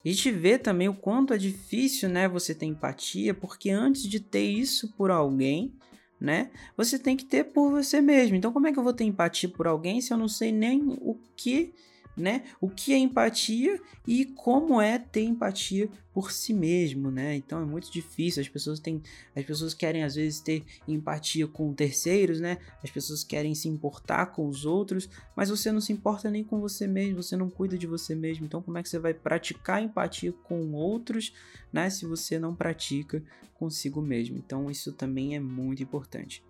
[0.03, 4.19] A gente vê também o quanto é difícil, né, você ter empatia, porque antes de
[4.19, 5.73] ter isso por alguém,
[6.19, 8.35] né, você tem que ter por você mesmo.
[8.35, 10.81] Então, como é que eu vou ter empatia por alguém se eu não sei nem
[11.01, 11.73] o que
[12.19, 12.43] né?
[12.59, 17.35] O que é empatia e como é ter empatia por si mesmo, né?
[17.35, 18.41] Então é muito difícil.
[18.41, 19.01] As pessoas têm,
[19.35, 22.57] as pessoas querem às vezes ter empatia com terceiros, né?
[22.83, 26.59] As pessoas querem se importar com os outros, mas você não se importa nem com
[26.59, 28.45] você mesmo, você não cuida de você mesmo.
[28.45, 31.33] Então como é que você vai praticar empatia com outros,
[31.71, 31.89] né?
[31.89, 34.37] Se você não pratica consigo mesmo.
[34.37, 36.43] Então isso também é muito importante.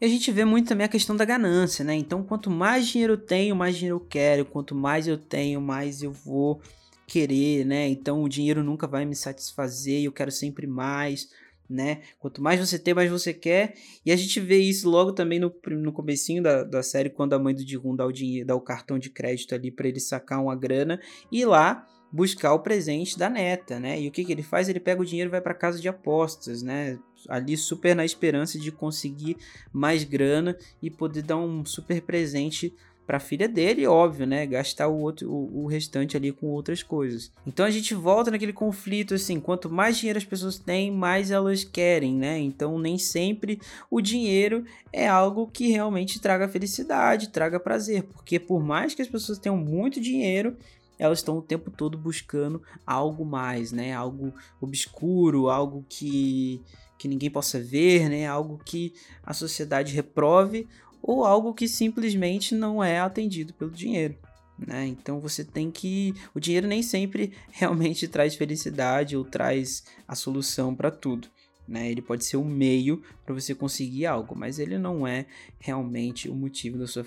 [0.00, 1.94] E a gente vê muito também a questão da ganância, né?
[1.94, 4.44] Então, quanto mais dinheiro eu tenho, mais dinheiro eu quero.
[4.44, 6.60] Quanto mais eu tenho, mais eu vou
[7.06, 7.88] querer, né?
[7.88, 11.30] Então, o dinheiro nunca vai me satisfazer, eu quero sempre mais,
[11.68, 12.02] né?
[12.18, 13.74] Quanto mais você tem, mais você quer.
[14.04, 17.38] E a gente vê isso logo também no, no comecinho da, da série, quando a
[17.38, 20.42] mãe do Digun dá o dinheiro, dá o cartão de crédito ali para ele sacar
[20.42, 21.00] uma grana.
[21.30, 24.00] E lá buscar o presente da neta, né?
[24.00, 24.68] E o que, que ele faz?
[24.68, 26.98] Ele pega o dinheiro e vai para casa de apostas, né?
[27.28, 29.36] Ali super na esperança de conseguir
[29.72, 32.74] mais grana e poder dar um super presente
[33.06, 34.44] para a filha dele, óbvio, né?
[34.44, 37.30] Gastar o, outro, o, o, restante ali com outras coisas.
[37.46, 41.62] Então a gente volta naquele conflito assim: quanto mais dinheiro as pessoas têm, mais elas
[41.62, 42.38] querem, né?
[42.38, 48.60] Então nem sempre o dinheiro é algo que realmente traga felicidade, traga prazer, porque por
[48.60, 50.56] mais que as pessoas tenham muito dinheiro,
[50.98, 53.92] elas estão o tempo todo buscando algo mais, né?
[53.92, 56.60] Algo obscuro, algo que,
[56.98, 58.26] que ninguém possa ver, né?
[58.26, 60.66] Algo que a sociedade reprove
[61.02, 64.16] ou algo que simplesmente não é atendido pelo dinheiro.
[64.58, 64.86] Né?
[64.86, 66.14] Então você tem que.
[66.34, 71.28] O dinheiro nem sempre realmente traz felicidade ou traz a solução para tudo.
[71.68, 71.90] Né?
[71.90, 75.26] Ele pode ser um meio para você conseguir algo, mas ele não é
[75.58, 77.04] realmente o motivo da sua,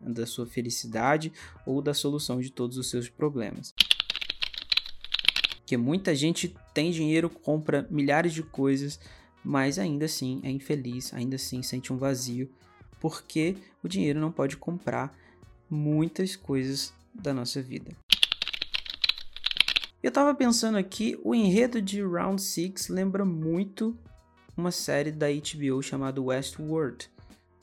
[0.00, 1.32] da sua felicidade
[1.66, 3.74] ou da solução de todos os seus problemas.
[5.56, 8.98] Porque muita gente tem dinheiro, compra milhares de coisas,
[9.44, 12.50] mas ainda assim é infeliz, ainda assim sente um vazio,
[13.00, 15.16] porque o dinheiro não pode comprar
[15.70, 17.90] muitas coisas da nossa vida.
[20.02, 23.98] Eu tava pensando aqui, o enredo de Round 6 lembra muito
[24.56, 27.10] uma série da HBO chamada Westworld,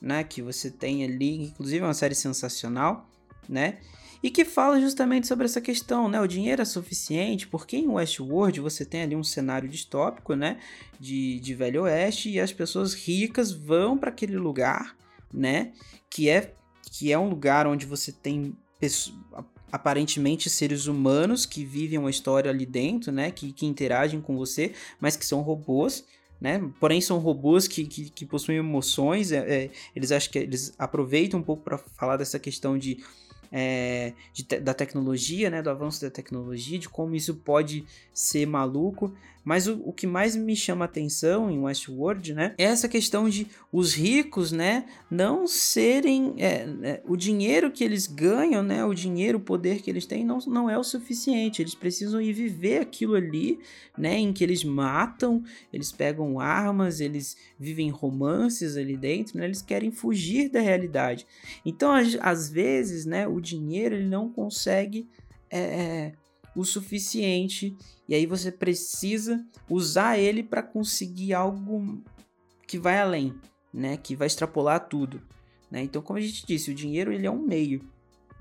[0.00, 0.22] né?
[0.22, 3.08] Que você tem ali, inclusive é uma série sensacional,
[3.48, 3.78] né?
[4.22, 6.20] E que fala justamente sobre essa questão, né?
[6.20, 10.58] O dinheiro é suficiente, porque em Westworld você tem ali um cenário distópico, né?
[10.98, 14.96] De, de Velho Oeste, e as pessoas ricas vão para aquele lugar,
[15.32, 15.72] né?
[16.08, 16.54] Que é,
[16.90, 18.56] que é um lugar onde você tem
[19.70, 23.30] aparentemente seres humanos que vivem uma história ali dentro, né?
[23.30, 26.04] Que, que interagem com você, mas que são robôs.
[26.38, 26.60] Né?
[26.78, 29.32] Porém, são robôs que, que, que possuem emoções.
[29.32, 33.02] É, é, eles acham que eles aproveitam um pouco para falar dessa questão de
[33.58, 39.14] é, de, da tecnologia, né, do avanço da tecnologia, de como isso pode ser maluco.
[39.46, 43.46] Mas o, o que mais me chama atenção em Westworld, né, é essa questão de
[43.70, 49.38] os ricos, né, não serem é, é, o dinheiro que eles ganham, né, o dinheiro,
[49.38, 51.62] o poder que eles têm, não, não é o suficiente.
[51.62, 53.60] Eles precisam ir viver aquilo ali,
[53.96, 59.62] né, em que eles matam, eles pegam armas, eles vivem romances ali dentro, né, eles
[59.62, 61.24] querem fugir da realidade.
[61.64, 65.06] Então, às, às vezes, né, o dinheiro ele não consegue
[65.48, 66.12] é, é,
[66.56, 67.76] o suficiente
[68.08, 72.02] e aí você precisa usar ele para conseguir algo
[72.66, 73.34] que vai além,
[73.72, 73.96] né?
[73.96, 75.22] Que vai extrapolar tudo,
[75.70, 75.82] né?
[75.82, 77.84] Então, como a gente disse, o dinheiro ele é um meio,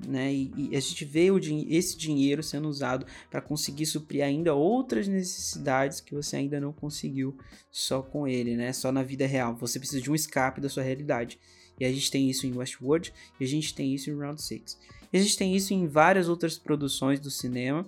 [0.08, 0.34] né?
[0.34, 1.38] E, e a gente vê o,
[1.70, 7.38] esse dinheiro sendo usado para conseguir suprir ainda outras necessidades que você ainda não conseguiu
[7.70, 8.72] só com ele, né?
[8.72, 9.56] Só na vida real.
[9.58, 11.38] Você precisa de um escape da sua realidade.
[11.80, 14.78] E a gente tem isso em Westworld e a gente tem isso em Round 6.
[15.16, 17.88] E a gente tem isso em várias outras produções do cinema,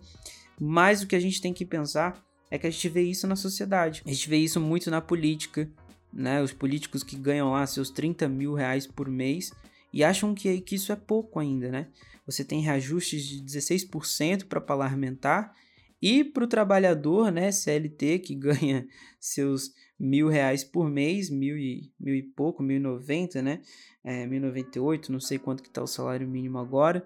[0.58, 3.36] mas o que a gente tem que pensar é que a gente vê isso na
[3.36, 4.02] sociedade.
[4.06, 5.70] A gente vê isso muito na política,
[6.14, 6.42] né?
[6.42, 9.52] Os políticos que ganham lá seus 30 mil reais por mês
[9.92, 11.88] e acham que, que isso é pouco ainda, né?
[12.26, 15.54] Você tem reajustes de 16% para parlamentar
[16.02, 18.88] e para o trabalhador, né, CLT, que ganha
[19.20, 23.62] seus mil reais por mês, mil e, mil e pouco, mil e noventa, né?
[24.04, 27.06] É, mil noventa e oito, não sei quanto que tá o salário mínimo agora,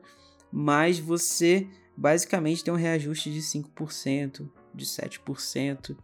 [0.52, 5.96] mas você basicamente tem um reajuste de 5%, de 7%,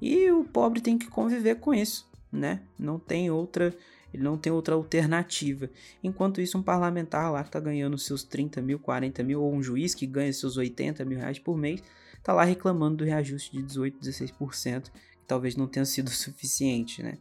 [0.00, 2.62] e o pobre tem que conviver com isso, né?
[2.78, 3.74] Não tem outra,
[4.12, 5.70] ele não tem outra alternativa.
[6.02, 9.62] Enquanto isso, um parlamentar lá que tá ganhando seus 30 mil, 40 mil, ou um
[9.62, 11.82] juiz que ganha seus 80 mil reais por mês,
[12.22, 14.90] tá lá reclamando do reajuste de 18, 16%,
[15.26, 17.18] talvez não tenha sido suficiente, né?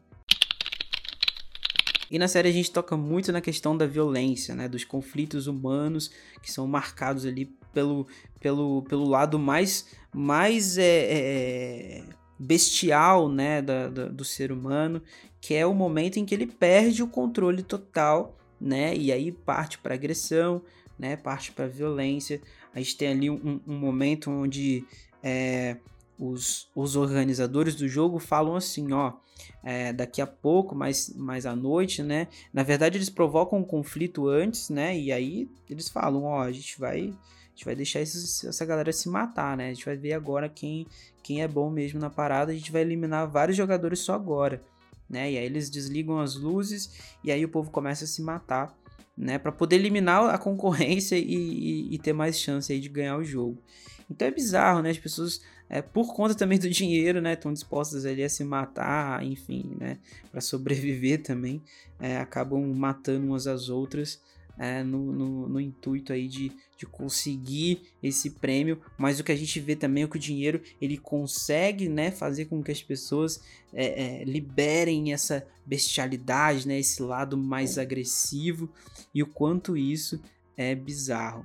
[2.13, 4.67] E na série a gente toca muito na questão da violência, né?
[4.69, 6.11] Dos conflitos humanos
[6.43, 8.05] que são marcados ali pelo,
[8.39, 12.03] pelo, pelo lado mais, mais é, é,
[12.37, 13.63] bestial, né?
[13.63, 15.01] Da, da, do ser humano,
[15.41, 18.95] que é o momento em que ele perde o controle total, né?
[18.95, 20.61] E aí parte para agressão,
[20.99, 21.17] né?
[21.17, 22.39] Parte para violência.
[22.75, 24.85] A gente tem ali um, um momento onde
[25.23, 25.77] é,
[26.23, 29.13] os, os organizadores do jogo falam assim, ó,
[29.61, 32.27] é, daqui a pouco, mais, mais à noite, né?
[32.53, 34.97] Na verdade, eles provocam um conflito antes, né?
[34.97, 38.93] E aí eles falam, ó, a gente vai, a gente vai deixar esses, essa galera
[38.93, 39.69] se matar, né?
[39.69, 40.87] A gente vai ver agora quem,
[41.21, 44.63] quem é bom mesmo na parada, a gente vai eliminar vários jogadores só agora,
[45.09, 45.31] né?
[45.31, 46.91] E aí eles desligam as luzes
[47.23, 48.73] e aí o povo começa a se matar,
[49.17, 49.37] né?
[49.37, 53.25] Para poder eliminar a concorrência e, e, e ter mais chance aí de ganhar o
[53.25, 53.61] jogo.
[54.09, 54.91] Então é bizarro, né?
[54.91, 55.41] As pessoas,
[55.73, 57.33] é, por conta também do dinheiro, né?
[57.33, 59.97] Estão dispostas ali a se matar, enfim, né?
[60.31, 61.63] Para sobreviver também,
[61.99, 64.21] é, acabam matando umas às outras.
[64.55, 69.35] É, no, no, no, intuito aí de, de conseguir esse prêmio, mas o que a
[69.35, 73.41] gente vê também é que o dinheiro ele consegue né, fazer com que as pessoas
[73.73, 78.69] é, é, liberem essa bestialidade, né, esse lado mais agressivo
[79.11, 80.21] e o quanto isso
[80.55, 81.43] é bizarro.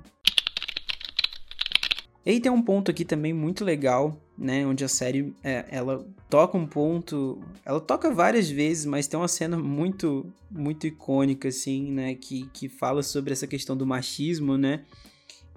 [2.25, 6.05] E aí tem um ponto aqui também muito legal, né, onde a série é, ela
[6.29, 11.91] toca um ponto, ela toca várias vezes, mas tem uma cena muito muito icônica assim,
[11.91, 14.83] né, que, que fala sobre essa questão do machismo, né?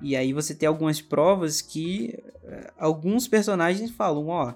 [0.01, 4.55] E aí você tem algumas provas que é, alguns personagens falam, ó,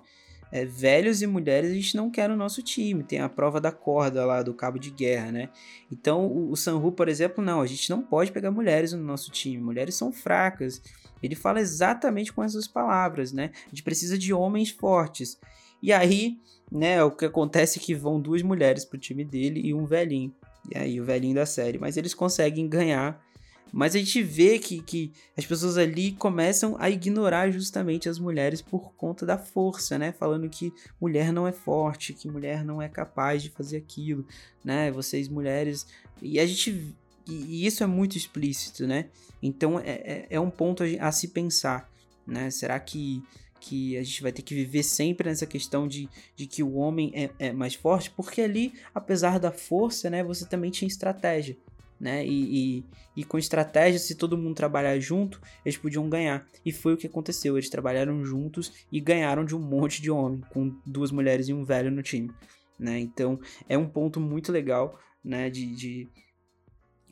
[0.50, 3.02] é, velhos e mulheres a gente não quer no nosso time.
[3.02, 5.48] Tem a prova da corda lá do cabo de guerra, né?
[5.90, 9.62] Então o, o por exemplo, não, a gente não pode pegar mulheres no nosso time.
[9.62, 10.80] Mulheres são fracas.
[11.22, 13.50] Ele fala exatamente com essas palavras, né?
[13.66, 15.38] A gente precisa de homens fortes.
[15.82, 16.38] E aí,
[16.70, 20.34] né, o que acontece é que vão duas mulheres pro time dele e um velhinho.
[20.72, 21.78] E aí, o velhinho da série.
[21.78, 23.24] Mas eles conseguem ganhar.
[23.72, 28.62] Mas a gente vê que, que as pessoas ali começam a ignorar justamente as mulheres
[28.62, 30.12] por conta da força, né?
[30.12, 34.26] Falando que mulher não é forte, que mulher não é capaz de fazer aquilo,
[34.64, 34.90] né?
[34.90, 35.86] Vocês mulheres.
[36.22, 36.94] E a gente
[37.28, 39.06] e, isso é muito explícito, né?
[39.42, 41.90] Então é, é, é um ponto a, a, se pensar,
[42.26, 42.50] né?
[42.50, 43.22] Será que,
[43.60, 47.12] que a gente vai ter que viver sempre nessa questão de, de que o homem
[47.14, 48.10] é, é mais forte?
[48.10, 50.22] Porque ali, apesar da força, né?
[50.22, 51.56] Você também tinha estratégia.
[52.00, 52.26] Né?
[52.26, 52.84] E, e,
[53.16, 56.46] e, com estratégia, se todo mundo trabalhar junto, eles podiam ganhar.
[56.64, 57.56] E foi o que aconteceu.
[57.56, 61.64] Eles trabalharam juntos e ganharam de um monte de homem, com duas mulheres e um
[61.64, 62.30] velho no time,
[62.78, 62.98] né?
[62.98, 65.48] Então é um ponto muito legal, né?
[65.48, 66.08] De, de,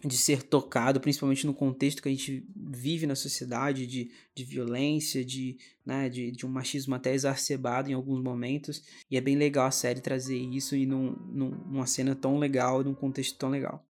[0.04, 5.24] de ser tocado, principalmente no contexto que a gente vive na sociedade, de, de violência,
[5.24, 8.82] de, né, de, de um machismo até exacerbado em alguns momentos.
[9.10, 12.84] E é bem legal a série trazer isso e num, num, numa cena tão legal,
[12.84, 13.82] num contexto tão legal.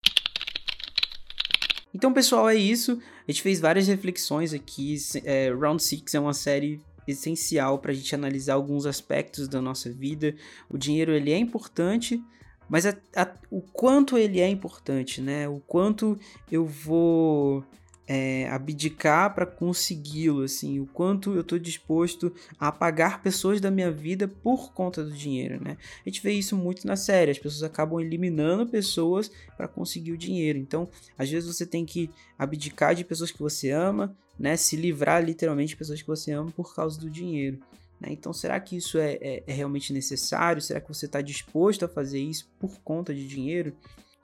[1.94, 3.00] Então, pessoal, é isso.
[3.28, 4.96] A gente fez várias reflexões aqui.
[5.24, 9.92] É, Round 6 é uma série essencial para a gente analisar alguns aspectos da nossa
[9.92, 10.36] vida.
[10.70, 12.22] O dinheiro ele é importante,
[12.70, 15.48] mas a, a, o quanto ele é importante, né?
[15.48, 16.18] O quanto
[16.52, 17.64] eu vou
[18.08, 23.92] é, abdicar para consegui-lo, assim, o quanto eu estou disposto a apagar pessoas da minha
[23.92, 25.78] vida por conta do dinheiro, né?
[26.06, 30.18] A gente vê isso muito na série, as pessoas acabam eliminando pessoas para conseguir o
[30.18, 30.60] dinheiro.
[30.60, 34.58] Então, às vezes você tem que abdicar de pessoas que você ama, né?
[34.58, 37.60] Se livrar literalmente de pessoas que você ama por causa do dinheiro.
[38.02, 38.10] Né?
[38.12, 40.62] Então, será que isso é, é, é realmente necessário?
[40.62, 43.74] Será que você está disposto a fazer isso por conta de dinheiro?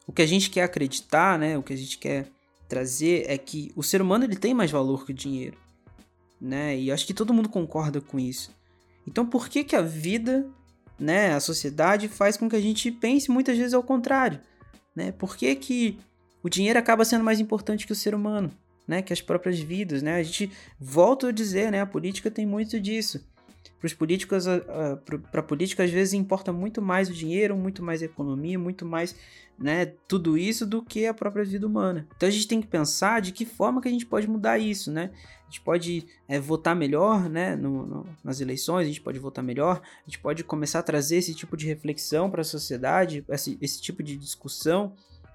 [0.06, 1.58] O que a gente quer acreditar, né?
[1.58, 2.28] O que a gente quer
[2.70, 5.58] trazer é que o ser humano ele tem mais valor que o dinheiro,
[6.40, 6.78] né?
[6.78, 8.56] E acho que todo mundo concorda com isso.
[9.06, 10.48] Então por que que a vida,
[10.98, 14.40] né, a sociedade faz com que a gente pense muitas vezes ao contrário,
[14.96, 15.12] né?
[15.12, 16.00] Por que que
[16.44, 18.52] o dinheiro acaba sendo mais importante que o ser humano,
[18.88, 20.16] né, que as próprias vidas, né?
[20.16, 23.28] A gente volta a dizer, né, a política tem muito disso.
[23.80, 24.46] Para os políticos,
[25.32, 28.86] para a política às vezes importa muito mais o dinheiro, muito mais a economia, muito
[28.86, 29.16] mais
[29.58, 32.08] né, tudo isso do que a própria vida humana.
[32.16, 34.92] Então a gente tem que pensar de que forma que a gente pode mudar isso,
[34.92, 35.12] né?
[35.42, 39.44] A gente pode é, votar melhor, né, no, no, nas eleições, a gente pode votar
[39.44, 43.58] melhor, a gente pode começar a trazer esse tipo de reflexão para a sociedade, esse,
[43.62, 44.94] esse tipo de discussão,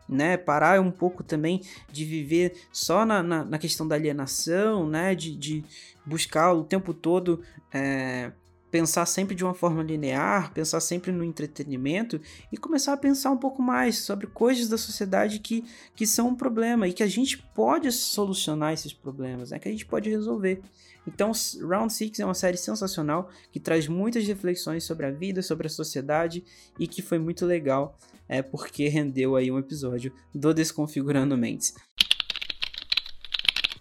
[0.08, 5.14] né, parar um pouco também de viver só na, na, na questão da alienação, né,
[5.14, 5.64] de, de
[6.04, 7.40] buscar o tempo todo
[7.72, 8.32] é,
[8.74, 13.36] pensar sempre de uma forma linear, pensar sempre no entretenimento e começar a pensar um
[13.36, 17.38] pouco mais sobre coisas da sociedade que, que são um problema e que a gente
[17.54, 19.60] pode solucionar esses problemas, né?
[19.60, 20.60] que a gente pode resolver.
[21.06, 21.30] Então,
[21.62, 25.70] Round 6 é uma série sensacional que traz muitas reflexões sobre a vida, sobre a
[25.70, 26.42] sociedade
[26.76, 27.96] e que foi muito legal,
[28.28, 31.74] é porque rendeu aí um episódio do Desconfigurando Mentes.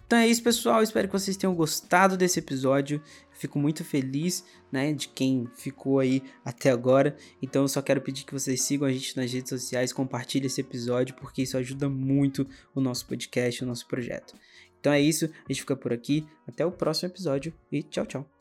[0.06, 0.82] Então é isso, pessoal.
[0.82, 3.02] Espero que vocês tenham gostado desse episódio.
[3.32, 7.16] Fico muito feliz, né, de quem ficou aí até agora.
[7.42, 10.60] Então eu só quero pedir que vocês sigam a gente nas redes sociais, compartilhem esse
[10.60, 14.34] episódio, porque isso ajuda muito o nosso podcast, o nosso projeto.
[14.78, 16.26] Então é isso, a gente fica por aqui.
[16.46, 18.33] Até o próximo episódio e tchau, tchau.